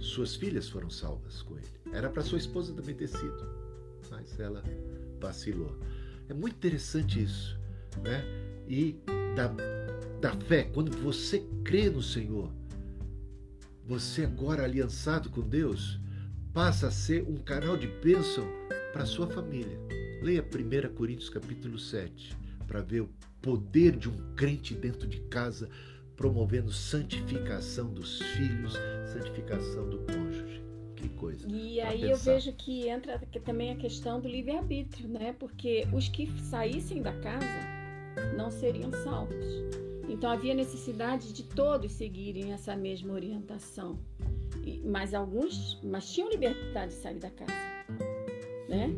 suas 0.00 0.34
filhas 0.34 0.68
foram 0.68 0.90
salvas 0.90 1.42
com 1.42 1.56
ele. 1.56 1.66
Era 1.92 2.10
para 2.10 2.22
sua 2.22 2.38
esposa 2.38 2.72
também 2.72 2.94
ter 2.94 3.08
sido, 3.08 3.48
mas 4.10 4.38
ela 4.40 4.62
vacilou. 5.22 5.78
É 6.28 6.34
muito 6.34 6.56
interessante 6.56 7.22
isso, 7.22 7.58
né? 8.02 8.24
E 8.68 8.96
da, 9.34 9.48
da 10.20 10.36
fé, 10.46 10.64
quando 10.64 10.90
você 10.98 11.40
crê 11.64 11.88
no 11.88 12.02
Senhor, 12.02 12.52
você 13.86 14.24
agora 14.24 14.64
aliançado 14.64 15.30
com 15.30 15.40
Deus, 15.40 16.00
passa 16.52 16.88
a 16.88 16.90
ser 16.90 17.22
um 17.24 17.36
canal 17.36 17.76
de 17.76 17.86
bênção 17.86 18.46
para 18.92 19.06
sua 19.06 19.26
família. 19.26 19.78
Leia 20.22 20.42
1 20.42 20.94
Coríntios 20.94 21.30
capítulo 21.30 21.78
7 21.78 22.36
para 22.66 22.80
ver 22.80 23.00
o 23.00 23.10
poder 23.40 23.96
de 23.96 24.08
um 24.08 24.34
crente 24.34 24.74
dentro 24.74 25.06
de 25.06 25.18
casa 25.22 25.68
promovendo 26.16 26.72
santificação 26.72 27.92
dos 27.92 28.20
filhos, 28.22 28.74
santificação 29.12 29.88
do 29.90 29.98
cônjuge 29.98 30.31
coisa. 31.22 31.46
E 31.48 31.80
aí 31.80 32.10
eu 32.10 32.16
vejo 32.16 32.52
que 32.52 32.88
entra 32.88 33.20
também 33.44 33.70
a 33.70 33.76
questão 33.76 34.20
do 34.20 34.28
livre-arbítrio, 34.28 35.08
né? 35.08 35.34
Porque 35.38 35.86
os 35.92 36.08
que 36.08 36.26
saíssem 36.40 37.00
da 37.00 37.12
casa 37.12 37.46
não 38.36 38.50
seriam 38.50 38.90
salvos. 39.04 39.46
Então 40.08 40.28
havia 40.28 40.52
necessidade 40.52 41.32
de 41.32 41.44
todos 41.44 41.92
seguirem 41.92 42.52
essa 42.52 42.74
mesma 42.74 43.14
orientação. 43.14 43.98
Mas 44.84 45.14
alguns, 45.14 45.80
mas 45.82 46.12
tinham 46.12 46.28
liberdade 46.28 46.92
de 46.92 46.98
sair 46.98 47.18
da 47.18 47.30
casa, 47.30 47.52
né? 48.68 48.90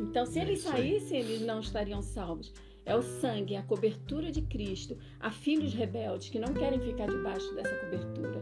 Então 0.00 0.24
se 0.24 0.38
é 0.38 0.42
eles 0.42 0.60
saíssem, 0.60 1.20
eles 1.20 1.42
não 1.42 1.60
estariam 1.60 2.00
salvos. 2.00 2.52
É 2.84 2.94
o 2.94 3.02
sangue, 3.02 3.56
a 3.56 3.62
cobertura 3.62 4.30
de 4.30 4.42
Cristo, 4.42 4.96
a 5.18 5.30
filhos 5.30 5.74
rebeldes 5.74 6.28
que 6.28 6.38
não 6.38 6.54
querem 6.54 6.80
ficar 6.80 7.06
debaixo 7.06 7.52
dessa 7.54 7.74
cobertura, 7.80 8.40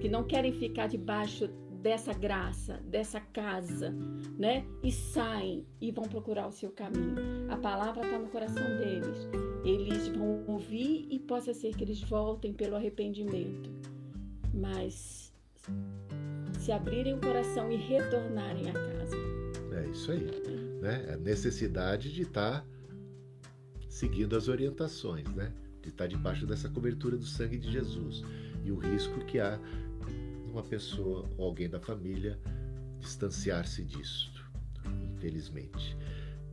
que 0.00 0.08
não 0.08 0.22
querem 0.22 0.52
ficar 0.52 0.86
debaixo 0.86 1.50
dessa 1.84 2.14
graça, 2.14 2.80
dessa 2.86 3.20
casa, 3.20 3.94
né? 4.38 4.64
E 4.82 4.90
saem 4.90 5.66
e 5.78 5.92
vão 5.92 6.04
procurar 6.04 6.46
o 6.46 6.50
seu 6.50 6.70
caminho. 6.70 7.14
A 7.50 7.58
palavra 7.58 8.02
está 8.06 8.18
no 8.18 8.28
coração 8.28 8.64
deles. 8.78 9.28
Eles 9.62 10.08
vão 10.08 10.42
ouvir 10.46 11.06
e 11.10 11.18
possa 11.18 11.52
ser 11.52 11.76
que 11.76 11.84
eles 11.84 12.00
voltem 12.00 12.54
pelo 12.54 12.74
arrependimento. 12.74 13.70
Mas 14.54 15.30
se 16.58 16.72
abrirem 16.72 17.16
o 17.16 17.20
coração 17.20 17.70
e 17.70 17.76
retornarem 17.76 18.70
à 18.70 18.72
casa. 18.72 19.16
É 19.72 19.86
isso 19.90 20.10
aí. 20.10 20.26
Né? 20.80 21.12
A 21.12 21.16
necessidade 21.18 22.10
de 22.14 22.22
estar 22.22 22.62
tá 22.62 22.66
seguindo 23.90 24.34
as 24.34 24.48
orientações, 24.48 25.28
né? 25.34 25.52
De 25.82 25.90
estar 25.90 26.04
tá 26.04 26.08
debaixo 26.08 26.46
dessa 26.46 26.70
cobertura 26.70 27.18
do 27.18 27.26
sangue 27.26 27.58
de 27.58 27.70
Jesus. 27.70 28.22
E 28.64 28.72
o 28.72 28.78
risco 28.78 29.22
que 29.26 29.38
há 29.38 29.60
uma 30.54 30.62
pessoa 30.62 31.28
ou 31.36 31.46
alguém 31.46 31.68
da 31.68 31.80
família 31.80 32.38
distanciar-se 33.00 33.84
disto, 33.84 34.44
infelizmente. 35.14 35.96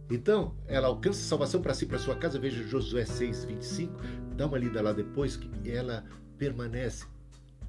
Então, 0.09 0.55
ela 0.67 0.87
alcança 0.87 1.19
salvação 1.19 1.61
para 1.61 1.73
si, 1.73 1.85
para 1.85 1.97
sua 1.97 2.15
casa. 2.15 2.37
Veja 2.37 2.61
Josué 2.67 3.05
6, 3.05 3.45
25. 3.45 3.93
Dá 4.35 4.45
uma 4.45 4.57
lida 4.57 4.81
lá 4.81 4.91
depois, 4.91 5.37
que 5.37 5.49
ela 5.69 6.03
permanece. 6.37 7.05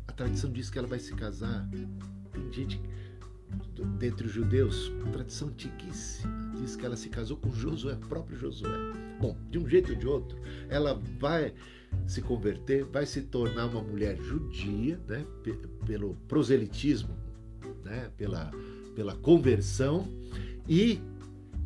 A 0.08 0.12
tradição 0.12 0.50
diz 0.50 0.68
que 0.68 0.78
ela 0.78 0.88
vai 0.88 0.98
se 0.98 1.14
casar. 1.14 1.68
Tem 2.32 2.52
gente 2.52 2.80
dentre 3.98 4.26
os 4.26 4.32
judeus, 4.32 4.90
tradição 5.12 5.48
antiquíssima, 5.48 6.52
diz 6.56 6.74
que 6.74 6.86
ela 6.86 6.96
se 6.96 7.08
casou 7.08 7.36
com 7.36 7.52
Josué, 7.52 7.96
próprio 8.08 8.38
Josué. 8.38 8.70
Bom, 9.20 9.36
de 9.50 9.58
um 9.58 9.68
jeito 9.68 9.92
ou 9.92 9.98
de 9.98 10.06
outro, 10.06 10.38
ela 10.68 10.94
vai 11.18 11.54
se 12.06 12.20
converter, 12.20 12.84
vai 12.84 13.06
se 13.06 13.22
tornar 13.22 13.66
uma 13.66 13.82
mulher 13.82 14.16
judia, 14.16 15.00
né, 15.08 15.24
pelo 15.86 16.14
proselitismo, 16.28 17.16
né, 17.84 18.10
pela, 18.16 18.50
pela 18.94 19.14
conversão 19.16 20.06
e 20.68 21.00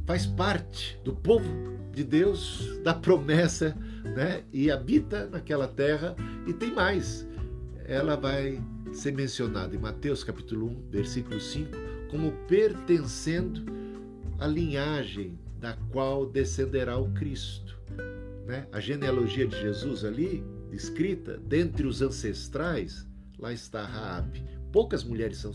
faz 0.06 0.26
parte 0.26 0.98
do 1.04 1.12
povo 1.14 1.48
de 1.92 2.04
Deus, 2.04 2.78
da 2.84 2.94
promessa, 2.94 3.76
né, 4.04 4.44
e 4.52 4.70
habita 4.70 5.26
naquela 5.26 5.66
terra 5.66 6.14
e 6.46 6.52
tem 6.52 6.72
mais. 6.72 7.26
Ela 7.84 8.16
vai 8.16 8.62
ser 8.92 9.12
mencionada 9.12 9.74
em 9.74 9.78
Mateus 9.78 10.22
capítulo 10.22 10.66
1, 10.66 10.90
versículo 10.90 11.40
5, 11.40 11.70
como 12.10 12.32
pertencendo 12.46 13.64
à 14.38 14.46
linhagem 14.46 15.38
da 15.58 15.74
qual 15.90 16.26
descenderá 16.26 16.98
o 16.98 17.10
Cristo 17.12 17.65
né? 18.46 18.66
a 18.72 18.80
genealogia 18.80 19.46
de 19.46 19.60
Jesus 19.60 20.04
ali, 20.04 20.44
escrita, 20.72 21.36
dentre 21.38 21.86
os 21.86 22.00
ancestrais, 22.00 23.06
lá 23.38 23.52
está 23.52 23.84
Raabe. 23.84 24.44
Poucas 24.72 25.02
mulheres 25.04 25.38
são 25.38 25.52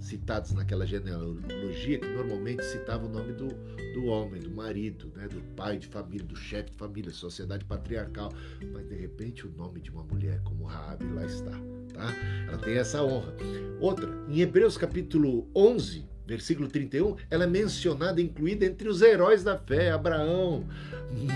citadas 0.00 0.52
naquela 0.52 0.86
genealogia 0.86 1.98
que 1.98 2.06
normalmente 2.06 2.64
citava 2.64 3.06
o 3.06 3.08
nome 3.08 3.32
do, 3.32 3.48
do 3.94 4.06
homem, 4.06 4.40
do 4.40 4.50
marido, 4.50 5.12
né? 5.14 5.28
do 5.28 5.40
pai 5.54 5.78
de 5.78 5.86
família, 5.86 6.24
do 6.24 6.36
chefe 6.36 6.70
de 6.70 6.76
família, 6.76 7.10
sociedade 7.10 7.64
patriarcal. 7.64 8.32
Mas 8.72 8.88
de 8.88 8.94
repente 8.94 9.46
o 9.46 9.50
nome 9.50 9.80
de 9.80 9.90
uma 9.90 10.04
mulher 10.04 10.40
como 10.42 10.64
Raabe 10.64 11.04
lá 11.12 11.24
está. 11.26 11.50
Tá? 11.92 12.14
Ela 12.48 12.58
tem 12.58 12.74
essa 12.74 13.02
honra. 13.02 13.34
Outra, 13.80 14.08
em 14.28 14.40
Hebreus 14.40 14.78
capítulo 14.78 15.50
11, 15.54 16.08
versículo 16.26 16.68
31, 16.68 17.16
ela 17.30 17.44
é 17.44 17.46
mencionada, 17.46 18.20
incluída 18.20 18.64
entre 18.64 18.88
os 18.88 19.02
heróis 19.02 19.42
da 19.42 19.58
fé, 19.58 19.90
Abraão, 19.90 20.66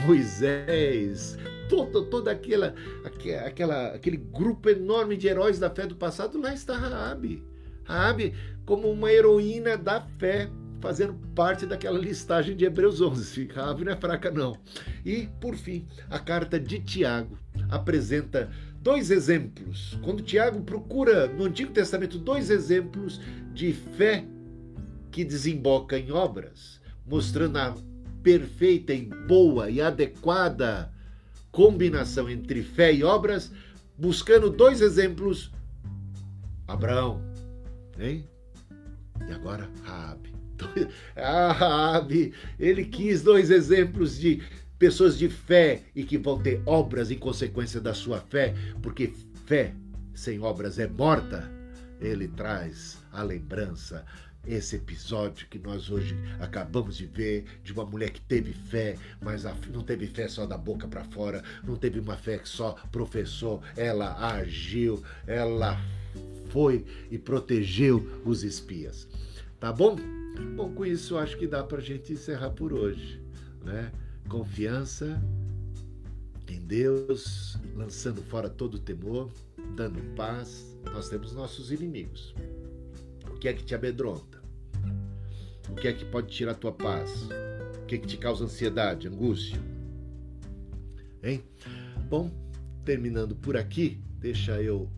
Moisés, 0.07 1.37
todo, 1.69 2.07
toda 2.07 2.31
aquela, 2.31 2.75
aquela, 3.45 3.89
aquele 3.89 4.17
grupo 4.17 4.69
enorme 4.69 5.17
de 5.17 5.27
heróis 5.27 5.59
da 5.59 5.71
fé 5.71 5.87
do 5.87 5.97
passado, 5.97 6.41
lá 6.41 6.55
está 6.55 6.77
Raabe. 6.77 7.43
Raabe 7.85 8.35
como 8.65 8.91
uma 8.91 9.13
heroína 9.13 9.77
da 9.77 10.01
fé, 10.19 10.49
fazendo 10.81 11.15
parte 11.35 11.67
daquela 11.67 11.99
listagem 11.99 12.57
de 12.57 12.65
Hebreus 12.65 13.01
11. 13.01 13.47
Raabe 13.49 13.85
não 13.85 13.93
é 13.93 13.97
fraca 13.97 14.31
não. 14.31 14.57
E, 15.05 15.29
por 15.41 15.57
fim, 15.57 15.87
a 16.09 16.19
carta 16.19 16.59
de 16.59 16.79
Tiago 16.81 17.39
apresenta 17.71 18.51
dois 18.81 19.11
exemplos. 19.11 19.99
Quando 20.03 20.23
Tiago 20.23 20.63
procura 20.63 21.27
no 21.27 21.45
Antigo 21.45 21.73
Testamento 21.73 22.19
dois 22.19 22.51
exemplos 22.51 23.21
de 23.53 23.73
fé 23.73 24.27
que 25.15 25.25
desemboca 25.25 25.97
em 25.97 26.11
obras, 26.11 26.81
mostrando 27.07 27.57
a 27.57 27.73
perfeita 28.21 28.93
e 28.93 29.03
boa 29.29 29.71
e 29.71 29.81
adequada 29.81 30.93
combinação 31.53 32.29
entre 32.29 32.65
fé 32.65 32.93
e 32.93 33.05
obras, 33.05 33.53
buscando 33.97 34.51
dois 34.51 34.81
exemplos. 34.81 35.53
Abraão, 36.67 37.23
hein? 37.97 38.29
E 39.29 39.33
agora 39.33 39.71
Raabe. 39.85 40.35
Ah, 41.15 41.53
Raabe, 41.53 42.35
ele 42.59 42.85
quis 42.85 43.23
dois 43.23 43.53
exemplos 43.53 44.19
de 44.19 44.43
pessoas 44.81 45.17
de 45.17 45.29
fé 45.29 45.83
e 45.95 46.03
que 46.03 46.19
vão 46.19 46.43
ter 46.43 46.61
obras 46.67 47.13
em 47.13 47.19
consequência 47.19 47.81
da 47.81 47.95
sua 47.95 48.19
fé, 48.19 48.53
porque 48.83 49.13
fé 49.47 49.77
sem 50.13 50.41
obras 50.41 50.81
é 50.81 50.89
morta. 50.89 51.49
Ele 52.01 52.27
traz 52.27 52.99
a 53.13 53.23
lembrança 53.23 54.05
esse 54.47 54.77
episódio 54.77 55.47
que 55.49 55.59
nós 55.59 55.91
hoje 55.91 56.17
acabamos 56.41 56.97
de 56.97 57.07
ver 57.07 57.45
de 57.63 57.73
uma 57.73 57.85
mulher 57.85 58.11
que 58.11 58.21
teve 58.21 58.53
fé, 58.53 58.97
mas 59.21 59.45
não 59.73 59.83
teve 59.83 60.07
fé 60.07 60.29
só 60.29 60.47
da 60.47 60.57
boca 60.57 60.87
para 60.87 61.05
fora, 61.05 61.43
não 61.63 61.77
teve 61.77 62.01
uma 62.01 62.17
fé 62.17 62.39
que 62.39 62.49
só 62.49 62.73
professou, 62.93 63.63
ela 63.77 64.15
agiu, 64.35 65.03
ela 65.27 65.81
foi 66.51 66.85
e 67.11 67.19
protegeu 67.19 68.23
os 68.25 68.45
espias. 68.45 69.09
Tá 69.59 69.73
bom? 69.73 69.97
Bom, 70.57 70.73
com 70.75 70.85
isso 70.85 71.17
acho 71.17 71.39
que 71.39 71.47
dá 71.47 71.63
para 71.63 71.81
gente 71.81 72.13
encerrar 72.13 72.51
por 72.51 72.73
hoje, 72.73 73.21
né? 73.65 73.91
Confiança 74.29 75.23
em 76.49 76.61
Deus, 76.61 77.59
lançando 77.75 78.23
fora 78.23 78.49
todo 78.49 78.75
o 78.75 78.79
temor, 78.79 79.31
dando 79.77 80.01
paz. 80.15 80.77
Nós 80.93 81.09
temos 81.09 81.33
nossos 81.33 81.73
inimigos. 81.73 82.35
Que 83.45 83.49
é 83.49 83.53
que 83.53 83.63
te 83.63 83.75
amedronta? 83.75 84.43
O 85.69 85.75
que 85.75 85.87
é 85.87 85.93
que 85.93 86.07
pode 86.07 86.29
tirar 86.29 86.53
a 86.53 86.55
tua 86.55 86.73
paz? 86.73 87.29
O 87.83 87.85
que 87.85 87.97
é 87.97 87.99
que 87.99 88.07
te 88.07 88.17
causa 88.17 88.43
ansiedade, 88.43 89.07
angústia? 89.07 89.61
Hein? 91.23 91.45
Bom, 92.09 92.31
terminando 92.87 93.37
por 93.37 93.55
aqui, 93.55 94.03
deixa 94.17 94.63
eu 94.63 94.91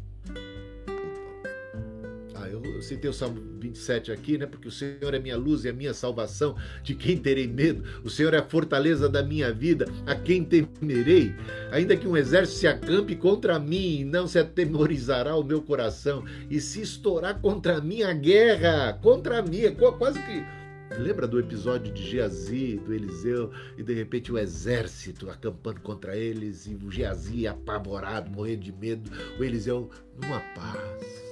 eu 2.49 2.83
citei 2.83 3.11
o 3.11 3.13
Salmo 3.13 3.41
27 3.61 4.13
aqui, 4.13 4.39
né? 4.39 4.47
Porque 4.47 4.69
o 4.69 4.71
Senhor 4.71 5.15
é 5.15 5.19
minha 5.19 5.37
luz 5.37 5.65
e 5.65 5.69
a 5.69 5.73
minha 5.73 5.95
salvação, 5.95 6.57
de 6.83 6.95
quem 6.95 7.17
terei 7.17 7.47
medo? 7.47 7.85
O 8.05 8.11
Senhor 8.11 8.35
é 8.35 8.39
a 8.39 8.43
fortaleza 8.43 9.09
da 9.09 9.23
minha 9.23 9.53
vida, 9.53 9.87
a 10.07 10.15
quem 10.15 10.45
temerei? 10.45 11.35
Ainda 11.71 11.97
que 11.97 12.07
um 12.07 12.17
exército 12.17 12.59
se 12.61 12.67
acampe 12.67 13.17
contra 13.17 13.59
mim, 13.59 14.05
não 14.05 14.27
se 14.27 14.39
atemorizará 14.39 15.37
o 15.37 15.45
meu 15.45 15.63
coração, 15.63 16.25
e 16.51 16.61
se 16.61 16.81
estourar 16.81 17.41
contra 17.41 17.81
mim 17.81 18.03
a 18.03 18.13
guerra, 18.13 18.93
contra 19.03 19.43
mim, 19.43 19.63
é 19.63 19.71
quase 19.71 20.19
que 20.23 20.57
Lembra 20.99 21.27
do 21.27 21.41
episódio 21.41 21.93
de 21.93 22.03
Geazi, 22.11 22.81
do 22.87 22.95
Eliseu, 22.95 23.51
e 23.77 23.83
de 23.83 23.93
repente 23.93 24.33
o 24.33 24.39
exército 24.39 25.29
acampando 25.29 25.81
contra 25.81 26.17
eles, 26.17 26.67
e 26.67 26.75
o 26.75 26.91
Geazi 26.91 27.47
apavorado, 27.47 28.31
morrendo 28.31 28.63
de 28.63 28.73
medo, 28.73 29.11
o 29.39 29.45
Eliseu 29.45 29.91
numa 30.17 30.41
paz 30.55 31.26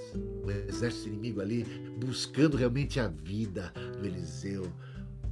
o 0.44 0.50
exército 0.50 1.08
inimigo 1.08 1.40
ali 1.40 1.64
buscando 1.98 2.56
realmente 2.56 3.00
a 3.00 3.08
vida 3.08 3.72
do 3.98 4.06
Eliseu, 4.06 4.70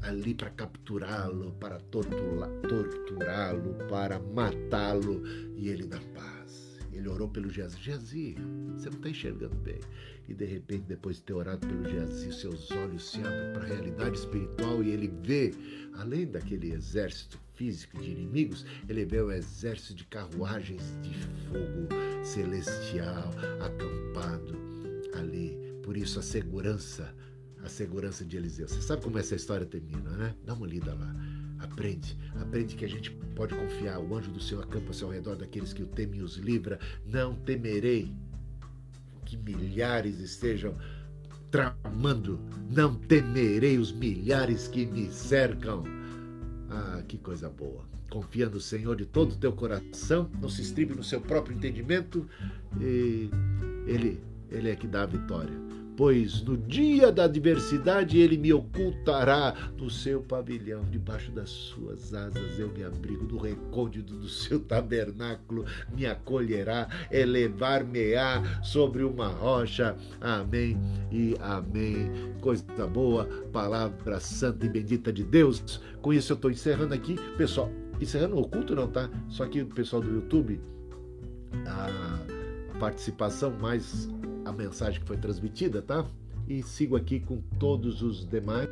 ali 0.02 0.34
para 0.34 0.50
capturá-lo, 0.50 1.52
para 1.52 1.78
torturá-lo, 1.78 3.74
para 3.88 4.18
matá-lo, 4.18 5.22
e 5.56 5.68
ele 5.68 5.86
na 5.86 6.00
paz. 6.14 6.78
Ele 6.92 7.08
orou 7.08 7.28
pelo 7.28 7.50
Geazi. 7.50 7.80
Geazi, 7.80 8.36
você 8.76 8.90
não 8.90 8.96
está 8.96 9.08
enxergando 9.08 9.54
bem. 9.56 9.80
E 10.28 10.34
de 10.34 10.44
repente, 10.44 10.84
depois 10.86 11.16
de 11.16 11.22
ter 11.22 11.32
orado 11.32 11.66
pelo 11.66 11.88
Geazi, 11.88 12.32
seus 12.32 12.70
olhos 12.70 13.10
se 13.10 13.18
abrem 13.18 13.52
para 13.52 13.62
a 13.62 13.66
realidade 13.66 14.18
espiritual 14.18 14.82
e 14.82 14.90
ele 14.90 15.12
vê, 15.22 15.52
além 15.94 16.26
daquele 16.26 16.72
exército 16.72 17.38
físico 17.54 17.98
de 17.98 18.10
inimigos, 18.10 18.64
ele 18.88 19.04
vê 19.04 19.20
o 19.20 19.32
exército 19.32 19.94
de 19.94 20.04
carruagens 20.04 20.82
de 21.02 21.14
fogo 21.48 21.88
celestial 22.24 23.30
acampado 23.60 24.71
ali. 25.14 25.56
Por 25.82 25.96
isso 25.96 26.18
a 26.18 26.22
segurança, 26.22 27.14
a 27.62 27.68
segurança 27.68 28.24
de 28.24 28.36
Eliseu. 28.36 28.68
Você 28.68 28.80
sabe 28.80 29.02
como 29.02 29.18
essa 29.18 29.34
história 29.34 29.66
termina, 29.66 30.10
né? 30.10 30.34
Dá 30.44 30.54
uma 30.54 30.66
lida 30.66 30.94
lá. 30.94 31.14
Aprende, 31.58 32.18
aprende 32.40 32.74
que 32.74 32.84
a 32.84 32.88
gente 32.88 33.10
pode 33.36 33.54
confiar. 33.54 34.00
O 34.00 34.16
anjo 34.16 34.30
do 34.30 34.40
Senhor 34.40 34.64
acampa-se 34.64 35.04
ao 35.04 35.10
redor 35.10 35.36
daqueles 35.36 35.72
que 35.72 35.82
o 35.82 35.86
temem 35.86 36.20
e 36.20 36.22
os 36.22 36.36
livra. 36.36 36.78
Não 37.06 37.34
temerei 37.34 38.12
que 39.24 39.36
milhares 39.36 40.18
estejam 40.18 40.76
tramando. 41.50 42.40
Não 42.70 42.94
temerei 42.94 43.78
os 43.78 43.92
milhares 43.92 44.66
que 44.66 44.84
me 44.84 45.10
cercam. 45.12 45.84
Ah, 46.68 47.02
que 47.06 47.18
coisa 47.18 47.48
boa. 47.48 47.84
Confia 48.10 48.48
no 48.48 48.60
Senhor 48.60 48.96
de 48.96 49.06
todo 49.06 49.32
o 49.32 49.36
teu 49.36 49.52
coração, 49.52 50.30
não 50.40 50.48
se 50.48 50.62
estribe 50.62 50.94
no 50.94 51.04
seu 51.04 51.20
próprio 51.20 51.56
entendimento 51.56 52.28
e 52.80 53.30
Ele 53.86 54.20
ele 54.52 54.70
é 54.70 54.76
que 54.76 54.86
dá 54.86 55.02
a 55.02 55.06
vitória. 55.06 55.72
Pois 55.96 56.42
no 56.42 56.56
dia 56.56 57.12
da 57.12 57.24
adversidade 57.24 58.18
ele 58.18 58.38
me 58.38 58.52
ocultará 58.52 59.54
no 59.76 59.90
seu 59.90 60.22
pavilhão, 60.22 60.84
debaixo 60.90 61.30
das 61.30 61.50
suas 61.50 62.14
asas 62.14 62.58
eu 62.58 62.70
me 62.70 62.82
abrigo, 62.82 63.24
no 63.24 63.36
recôndito 63.36 64.14
do 64.14 64.28
seu 64.28 64.58
tabernáculo 64.64 65.66
me 65.94 66.06
acolherá, 66.06 66.88
elevar-me-á 67.10 68.62
sobre 68.62 69.04
uma 69.04 69.28
rocha. 69.28 69.94
Amém 70.20 70.78
e 71.10 71.36
amém. 71.40 72.10
Coisa 72.40 72.86
boa, 72.86 73.26
palavra 73.52 74.18
santa 74.18 74.64
e 74.64 74.70
bendita 74.70 75.12
de 75.12 75.22
Deus. 75.22 75.80
Com 76.00 76.12
isso 76.12 76.32
eu 76.32 76.36
estou 76.36 76.50
encerrando 76.50 76.94
aqui, 76.94 77.16
pessoal. 77.36 77.70
Encerrando 78.00 78.38
o 78.38 78.48
culto, 78.48 78.74
não 78.74 78.88
tá? 78.88 79.10
Só 79.28 79.46
que 79.46 79.60
o 79.60 79.66
pessoal 79.66 80.00
do 80.00 80.10
YouTube, 80.10 80.58
a 81.66 82.78
participação 82.78 83.50
mais 83.60 84.08
a 84.52 84.56
mensagem 84.56 85.00
que 85.00 85.06
foi 85.06 85.16
transmitida, 85.16 85.82
tá? 85.82 86.06
E 86.46 86.62
sigo 86.62 86.96
aqui 86.96 87.20
com 87.20 87.40
todos 87.58 88.02
os 88.02 88.28
demais. 88.28 88.68